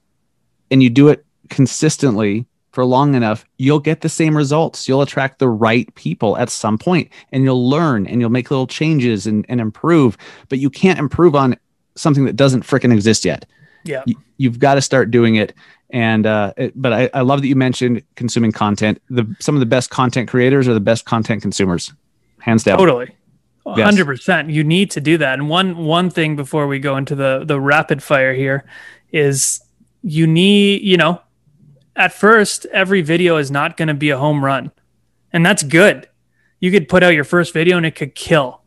[0.70, 4.86] and you do it consistently for long enough, you'll get the same results.
[4.86, 8.66] You'll attract the right people at some point and you'll learn and you'll make little
[8.66, 10.18] changes and, and improve.
[10.50, 11.56] But you can't improve on
[11.94, 13.46] something that doesn't frickin' exist yet.
[13.84, 14.02] Yeah.
[14.04, 15.54] You, you've got to start doing it.
[15.88, 19.00] And uh, it, but I, I love that you mentioned consuming content.
[19.08, 21.92] The some of the best content creators are the best content consumers,
[22.40, 22.76] hands down.
[22.76, 23.14] Totally.
[23.64, 24.50] Hundred percent.
[24.50, 25.34] You need to do that.
[25.34, 28.64] And one one thing before we go into the the rapid fire here
[29.12, 29.60] is
[30.02, 31.20] you need, you know,
[31.94, 34.70] at first every video is not going to be a home run.
[35.32, 36.08] And that's good.
[36.60, 38.62] You could put out your first video and it could kill.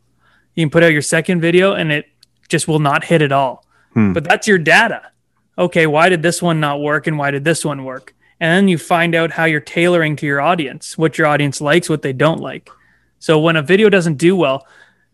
[0.56, 2.08] You can put out your second video and it
[2.48, 3.66] just will not hit at all.
[3.94, 4.14] Hmm.
[4.14, 5.04] But that's your data.
[5.58, 8.16] Okay, why did this one not work and why did this one work?
[8.40, 11.90] And then you find out how you're tailoring to your audience, what your audience likes,
[11.90, 12.70] what they don't like.
[13.20, 14.66] So when a video doesn't do well,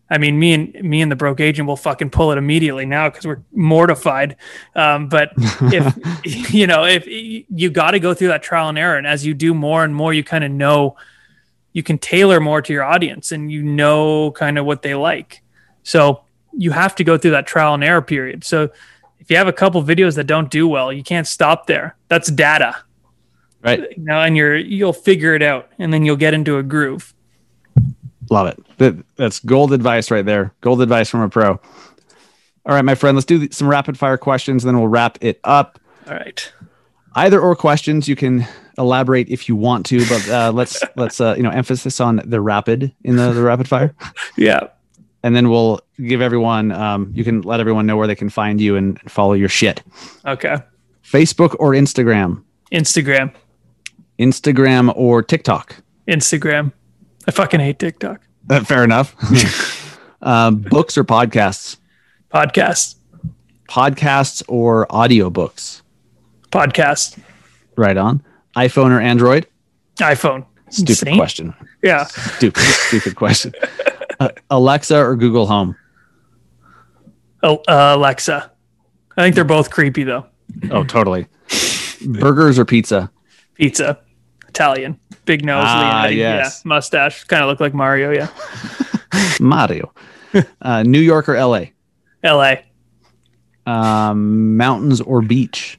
[0.08, 3.08] I mean, me and me and the broke agent will fucking pull it immediately now
[3.08, 4.36] because we're mortified.
[4.74, 8.96] Um, but if you know, if you got to go through that trial and error,
[8.96, 10.96] and as you do more and more, you kind of know
[11.72, 15.42] you can tailor more to your audience, and you know kind of what they like.
[15.82, 18.44] So you have to go through that trial and error period.
[18.44, 18.70] So
[19.18, 21.96] if you have a couple videos that don't do well, you can't stop there.
[22.08, 22.76] That's data.
[23.60, 23.80] Right.
[23.96, 27.12] You know, and you're you'll figure it out and then you'll get into a groove.
[28.30, 28.62] Love it.
[28.78, 30.52] That, that's gold advice right there.
[30.60, 31.52] Gold advice from a pro.
[31.52, 35.78] All right, my friend, let's do some rapid fire questions, then we'll wrap it up.
[36.08, 36.52] All right.
[37.14, 38.46] Either or questions, you can
[38.76, 42.40] elaborate if you want to, but uh, let's let's uh, you know emphasis on the
[42.40, 43.94] rapid in the, the rapid fire,
[44.36, 44.68] Yeah.
[45.22, 48.60] and then we'll give everyone um, you can let everyone know where they can find
[48.60, 49.82] you and follow your shit.
[50.26, 50.56] Okay.
[51.04, 53.32] Facebook or Instagram, Instagram.
[54.18, 55.76] Instagram or TikTok.
[56.08, 56.72] Instagram.
[57.26, 58.20] I fucking hate TikTok.
[58.48, 59.14] Uh, fair enough.
[60.22, 61.76] um, books or podcasts,
[62.32, 62.96] Podcasts.
[63.68, 65.82] podcasts or audiobooks.
[66.50, 67.18] Podcast.
[67.76, 68.22] Right on.
[68.56, 69.46] iPhone or Android?
[69.96, 70.46] iPhone.
[70.70, 71.16] Stupid Insane.
[71.16, 71.54] question.
[71.82, 72.04] Yeah.
[72.04, 73.52] Stupid, stupid question.
[74.20, 75.76] Uh, Alexa or Google Home?
[77.42, 78.50] Oh, uh, Alexa.
[79.16, 80.26] I think they're both creepy though.
[80.70, 81.26] Oh, totally.
[82.06, 83.10] Burgers or pizza?
[83.54, 83.98] Pizza.
[84.48, 84.98] Italian.
[85.26, 85.64] Big nose.
[85.66, 86.16] Ah, Leonetti.
[86.16, 86.62] yes.
[86.64, 86.68] Yeah.
[86.68, 87.24] Mustache.
[87.24, 88.10] Kind of look like Mario.
[88.12, 88.28] Yeah.
[89.40, 89.92] Mario.
[90.62, 91.66] Uh, New York or LA?
[92.24, 92.54] LA.
[93.66, 95.78] Um, mountains or beach?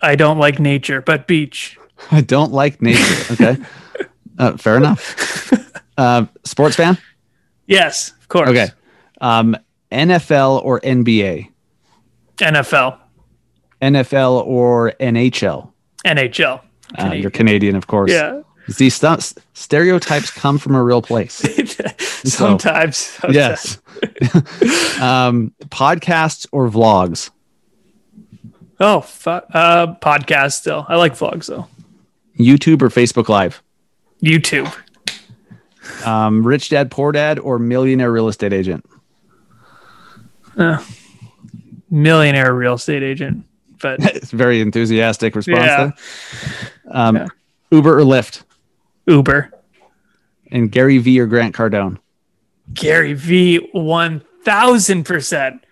[0.00, 1.78] I don't like nature, but beach.
[2.10, 3.32] I don't like nature.
[3.32, 3.56] Okay.
[4.38, 5.52] Uh, fair enough.
[5.98, 6.96] Uh, sports fan?
[7.66, 8.48] Yes, of course.
[8.48, 8.68] Okay.
[9.20, 9.54] Um,
[9.92, 11.48] NFL or NBA?
[12.38, 12.98] NFL.
[13.82, 15.70] NFL or NHL?
[16.06, 16.60] NHL.
[16.98, 18.10] Uh, you're Canadian, of course.
[18.10, 18.42] Yeah.
[18.78, 21.34] These st- stereotypes come from a real place.
[22.24, 22.96] sometimes.
[22.96, 23.34] sometimes.
[23.34, 23.78] yes.
[25.00, 27.30] um, podcasts or vlogs?
[28.78, 30.86] Oh, fu- uh, podcast still.
[30.88, 31.66] I like vlogs though.
[32.38, 33.62] YouTube or Facebook Live?
[34.22, 34.72] YouTube.
[36.06, 38.86] Um, Rich Dad Poor Dad or Millionaire Real Estate Agent?
[41.90, 43.44] Millionaire real estate agent.
[43.80, 45.64] But It's very enthusiastic response.
[45.66, 45.90] Yeah.
[46.92, 47.26] Um.
[47.70, 48.42] Uber or Lyft?
[49.06, 49.50] Uber.
[50.50, 51.98] And Gary V or Grant Cardone?
[52.74, 53.68] Gary V.
[53.72, 55.64] One thousand percent.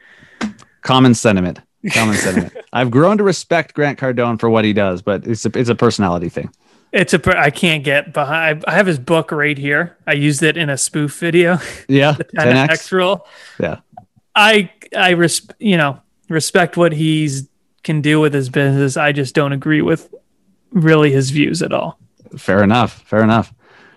[0.82, 1.60] Common sentiment.
[1.92, 2.56] Common sentiment.
[2.72, 5.74] I've grown to respect Grant Cardone for what he does, but it's a, it's a
[5.74, 6.50] personality thing.
[6.92, 8.64] It's a I can't get behind.
[8.66, 9.96] I have his book right here.
[10.06, 11.58] I used it in a spoof video.
[11.88, 12.14] Yeah.
[12.36, 12.92] 10x 10x.
[12.92, 13.26] rule.
[13.60, 13.80] Yeah.
[14.34, 17.48] I I res- you know respect what he's
[17.82, 18.96] can do with his business.
[18.96, 20.12] I just don't agree with
[20.72, 21.98] really his views at all.
[22.36, 23.02] Fair enough.
[23.02, 23.52] Fair enough.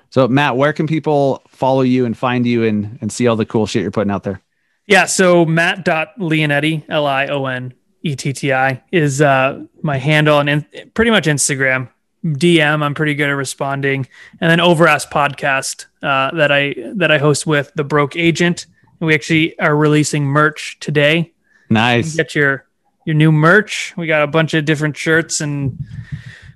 [0.09, 3.45] So, Matt, where can people follow you and find you and, and see all the
[3.45, 4.41] cool shit you're putting out there?
[4.85, 10.37] Yeah, so Matt.Leonetti, L I O N E T T I, is uh, my handle
[10.37, 11.89] on in- pretty much Instagram.
[12.23, 14.07] DM, I'm pretty good at responding.
[14.39, 18.65] And then Overask podcast uh, that I that I host with the Broke Agent.
[18.99, 21.33] We actually are releasing merch today.
[21.69, 22.11] Nice.
[22.11, 22.65] You Get your
[23.05, 23.93] your new merch.
[23.97, 25.77] We got a bunch of different shirts and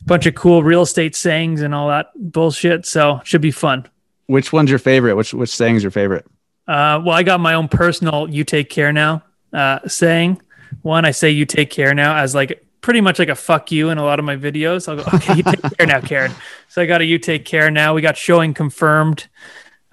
[0.07, 2.85] bunch of cool real estate sayings and all that bullshit.
[2.85, 3.87] So should be fun.
[4.25, 5.15] Which one's your favorite?
[5.15, 6.25] Which which saying's your favorite?
[6.67, 10.41] Uh, well, I got my own personal "You take care now" uh, saying.
[10.81, 13.89] One, I say "You take care now" as like pretty much like a "fuck you"
[13.89, 14.87] in a lot of my videos.
[14.87, 16.33] I'll go, "Okay, you take care now, Karen."
[16.67, 19.27] So I got a "You take care now." We got showing confirmed.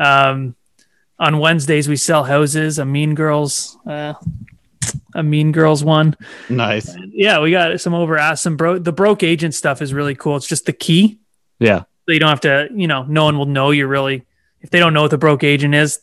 [0.00, 0.56] Um,
[1.18, 2.78] on Wednesdays we sell houses.
[2.78, 4.14] A Mean Girls, uh,
[5.14, 6.16] a Mean Girls one.
[6.48, 6.94] Nice.
[7.12, 8.42] Yeah, we got some over ass.
[8.42, 8.78] Some bro.
[8.78, 10.36] The broke agent stuff is really cool.
[10.36, 11.18] It's just the key.
[11.58, 11.80] Yeah.
[12.06, 12.68] So you don't have to.
[12.74, 14.26] You know, no one will know you're really.
[14.60, 16.00] If they don't know what the broke agent is,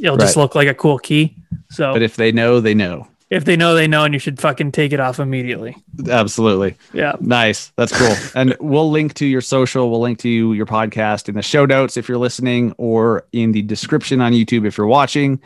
[0.00, 1.36] it'll just look like a cool key.
[1.70, 3.08] So But if they know, they know.
[3.30, 5.76] if they know, they know, and you should fucking take it off immediately.
[6.08, 6.76] Absolutely.
[6.92, 7.14] Yeah.
[7.20, 7.72] Nice.
[7.76, 8.14] That's cool.
[8.40, 9.90] and we'll link to your social.
[9.90, 13.62] We'll link to your podcast in the show notes if you're listening or in the
[13.62, 15.40] description on YouTube if you're watching.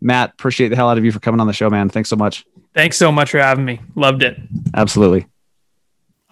[0.00, 1.88] Matt, appreciate the hell out of you for coming on the show, man.
[1.88, 2.44] Thanks so much.
[2.74, 3.80] Thanks so much for having me.
[3.94, 4.38] Loved it.
[4.74, 5.26] Absolutely.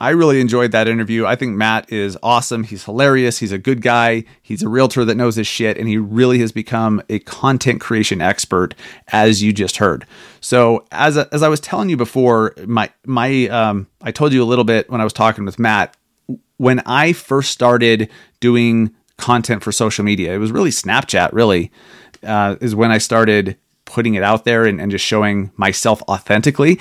[0.00, 1.26] I really enjoyed that interview.
[1.26, 2.62] I think Matt is awesome.
[2.62, 3.38] He's hilarious.
[3.38, 4.24] He's a good guy.
[4.42, 8.20] He's a realtor that knows his shit, and he really has become a content creation
[8.20, 8.76] expert,
[9.08, 10.06] as you just heard.
[10.40, 14.46] So, as as I was telling you before, my my um, I told you a
[14.46, 15.96] little bit when I was talking with Matt.
[16.58, 18.08] When I first started
[18.38, 21.32] doing content for social media, it was really Snapchat.
[21.32, 21.72] Really,
[22.22, 26.78] uh, is when I started putting it out there and, and just showing myself authentically.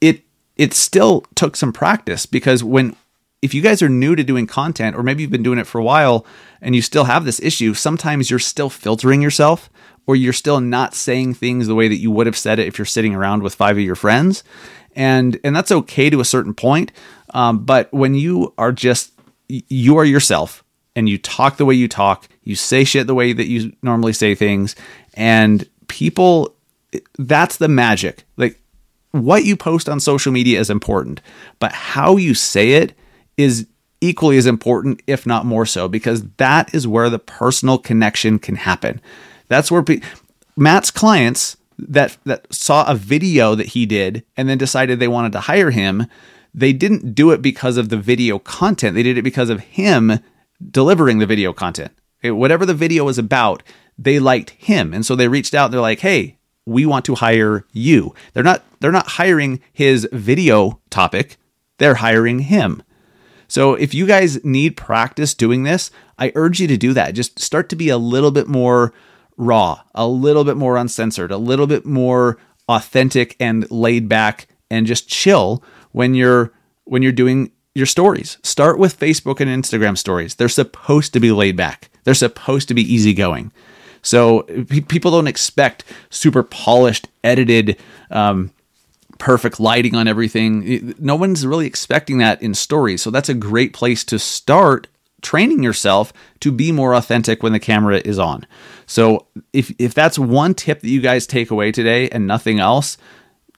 [0.00, 0.22] It
[0.56, 2.96] it still took some practice because when
[3.42, 5.78] if you guys are new to doing content or maybe you've been doing it for
[5.78, 6.24] a while
[6.60, 9.68] and you still have this issue sometimes you're still filtering yourself
[10.06, 12.78] or you're still not saying things the way that you would have said it if
[12.78, 14.42] you're sitting around with five of your friends
[14.94, 16.90] and and that's okay to a certain point
[17.34, 19.12] um, but when you are just
[19.48, 20.64] you are yourself
[20.94, 24.12] and you talk the way you talk you say shit the way that you normally
[24.12, 24.74] say things
[25.14, 26.54] and people
[27.18, 28.24] that's the magic.
[28.36, 28.60] Like
[29.10, 31.20] what you post on social media is important,
[31.58, 32.94] but how you say it
[33.36, 33.66] is
[34.00, 38.56] equally as important, if not more so, because that is where the personal connection can
[38.56, 39.00] happen.
[39.48, 40.00] That's where pe-
[40.56, 45.32] Matt's clients that that saw a video that he did and then decided they wanted
[45.32, 46.06] to hire him,
[46.54, 48.94] they didn't do it because of the video content.
[48.94, 50.20] They did it because of him
[50.70, 51.92] delivering the video content.
[52.22, 53.62] Whatever the video was about,
[53.98, 54.92] they liked him.
[54.92, 55.70] And so they reached out.
[55.70, 60.80] They're like, "Hey, we want to hire you." They're not they're not hiring his video
[60.90, 61.36] topic.
[61.78, 62.82] They're hiring him.
[63.48, 67.14] So if you guys need practice doing this, I urge you to do that.
[67.14, 68.92] Just start to be a little bit more
[69.36, 72.38] raw, a little bit more uncensored, a little bit more
[72.68, 75.62] authentic and laid back and just chill
[75.92, 76.52] when you're
[76.84, 78.38] when you're doing your stories.
[78.42, 80.34] Start with Facebook and Instagram stories.
[80.34, 81.90] They're supposed to be laid back.
[82.04, 83.52] They're supposed to be easygoing.
[84.00, 87.76] So pe- people don't expect super polished, edited,
[88.10, 88.50] um,
[89.18, 90.94] perfect lighting on everything.
[90.98, 93.02] No one's really expecting that in stories.
[93.02, 94.86] So that's a great place to start
[95.20, 98.46] training yourself to be more authentic when the camera is on.
[98.86, 102.96] So if if that's one tip that you guys take away today and nothing else,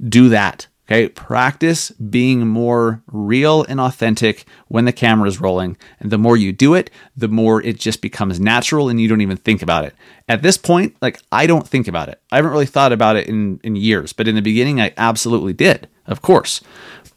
[0.08, 0.66] do that.
[0.90, 5.76] Okay, practice being more real and authentic when the camera is rolling.
[6.00, 9.20] And the more you do it, the more it just becomes natural and you don't
[9.20, 9.94] even think about it.
[10.30, 12.22] At this point, like I don't think about it.
[12.32, 15.52] I haven't really thought about it in, in years, but in the beginning, I absolutely
[15.52, 16.62] did, of course.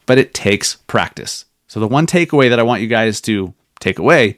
[0.05, 1.45] But it takes practice.
[1.67, 4.37] So the one takeaway that I want you guys to take away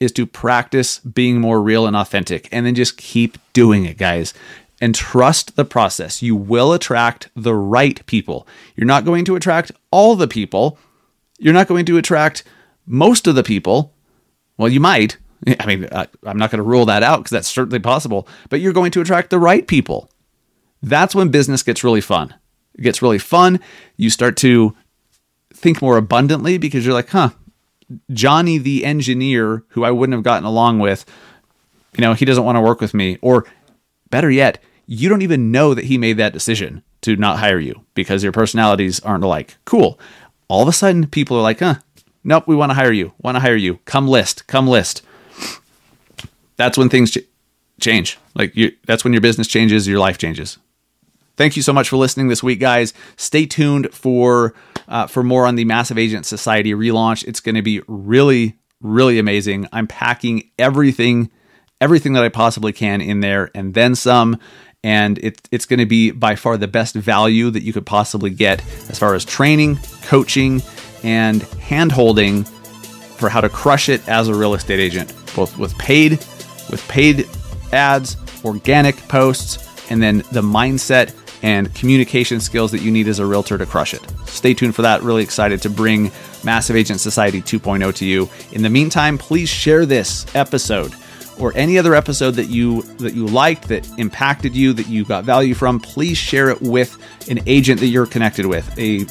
[0.00, 4.34] is to practice being more real and authentic and then just keep doing it, guys
[4.80, 6.22] and trust the process.
[6.22, 8.46] You will attract the right people.
[8.76, 10.78] You're not going to attract all the people.
[11.38, 12.44] You're not going to attract
[12.86, 13.94] most of the people.
[14.56, 15.16] Well, you might.
[15.60, 18.72] I mean, I'm not going to rule that out because that's certainly possible, but you're
[18.72, 20.10] going to attract the right people.
[20.82, 22.34] That's when business gets really fun.
[22.74, 23.60] It gets really fun.
[23.96, 24.76] You start to
[25.52, 27.30] think more abundantly because you're like, huh,
[28.10, 31.04] Johnny the engineer who I wouldn't have gotten along with,
[31.96, 33.18] you know, he doesn't want to work with me.
[33.22, 33.46] Or
[34.14, 37.84] better yet, you don't even know that he made that decision to not hire you
[37.94, 39.56] because your personalities aren't alike.
[39.64, 39.98] Cool.
[40.46, 41.76] All of a sudden, people are like, huh,
[42.22, 43.12] nope, we want to hire you.
[43.20, 43.80] Want to hire you.
[43.86, 44.46] Come list.
[44.46, 45.02] Come list.
[46.54, 47.26] That's when things ch-
[47.80, 48.16] change.
[48.36, 50.58] Like you, that's when your business changes, your life changes.
[51.36, 52.94] Thank you so much for listening this week, guys.
[53.16, 54.54] Stay tuned for
[54.86, 57.26] uh, for more on the Massive Agent Society relaunch.
[57.26, 59.66] It's going to be really, really amazing.
[59.72, 61.32] I'm packing everything,
[61.84, 64.40] everything that I possibly can in there, and then some
[64.82, 68.30] and it, it's going to be by far the best value that you could possibly
[68.30, 70.62] get as far as training, coaching,
[71.02, 75.76] and hand holding for how to crush it as a real estate agent, both with
[75.78, 76.12] paid,
[76.70, 77.26] with paid
[77.72, 83.26] ads, organic posts, and then the mindset and communication skills that you need as a
[83.26, 84.02] realtor to crush it.
[84.26, 85.02] Stay tuned for that.
[85.02, 86.10] Really excited to bring
[86.44, 88.28] Massive Agent Society 2.0 to you.
[88.52, 90.94] In the meantime, please share this episode
[91.38, 95.24] or any other episode that you that you liked that impacted you that you got
[95.24, 96.96] value from please share it with
[97.28, 98.78] an agent that you're connected with.
[98.78, 99.06] A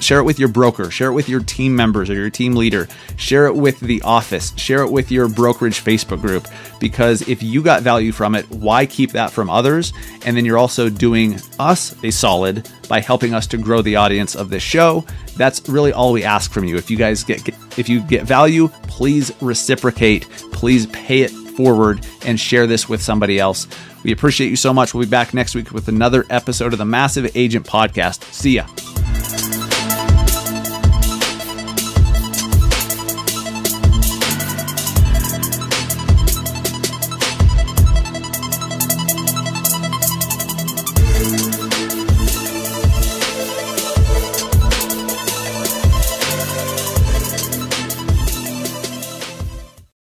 [0.00, 2.86] share it with your broker share it with your team members or your team leader.
[3.16, 6.46] Share it with the office share it with your brokerage facebook group.
[6.80, 9.92] Because if you got value from it why keep that from others?
[10.24, 14.34] And then you're also doing us a solid by helping us to grow the audience
[14.34, 15.04] of this show.
[15.36, 16.76] That's really all we ask from you.
[16.76, 17.46] If you guys get,
[17.78, 18.68] if you get value
[18.98, 20.28] please reciprocate.
[20.50, 23.66] Please pay it forward and share this with somebody else.
[24.04, 24.94] We appreciate you so much.
[24.94, 28.22] We'll be back next week with another episode of the Massive Agent Podcast.
[28.32, 29.07] See ya.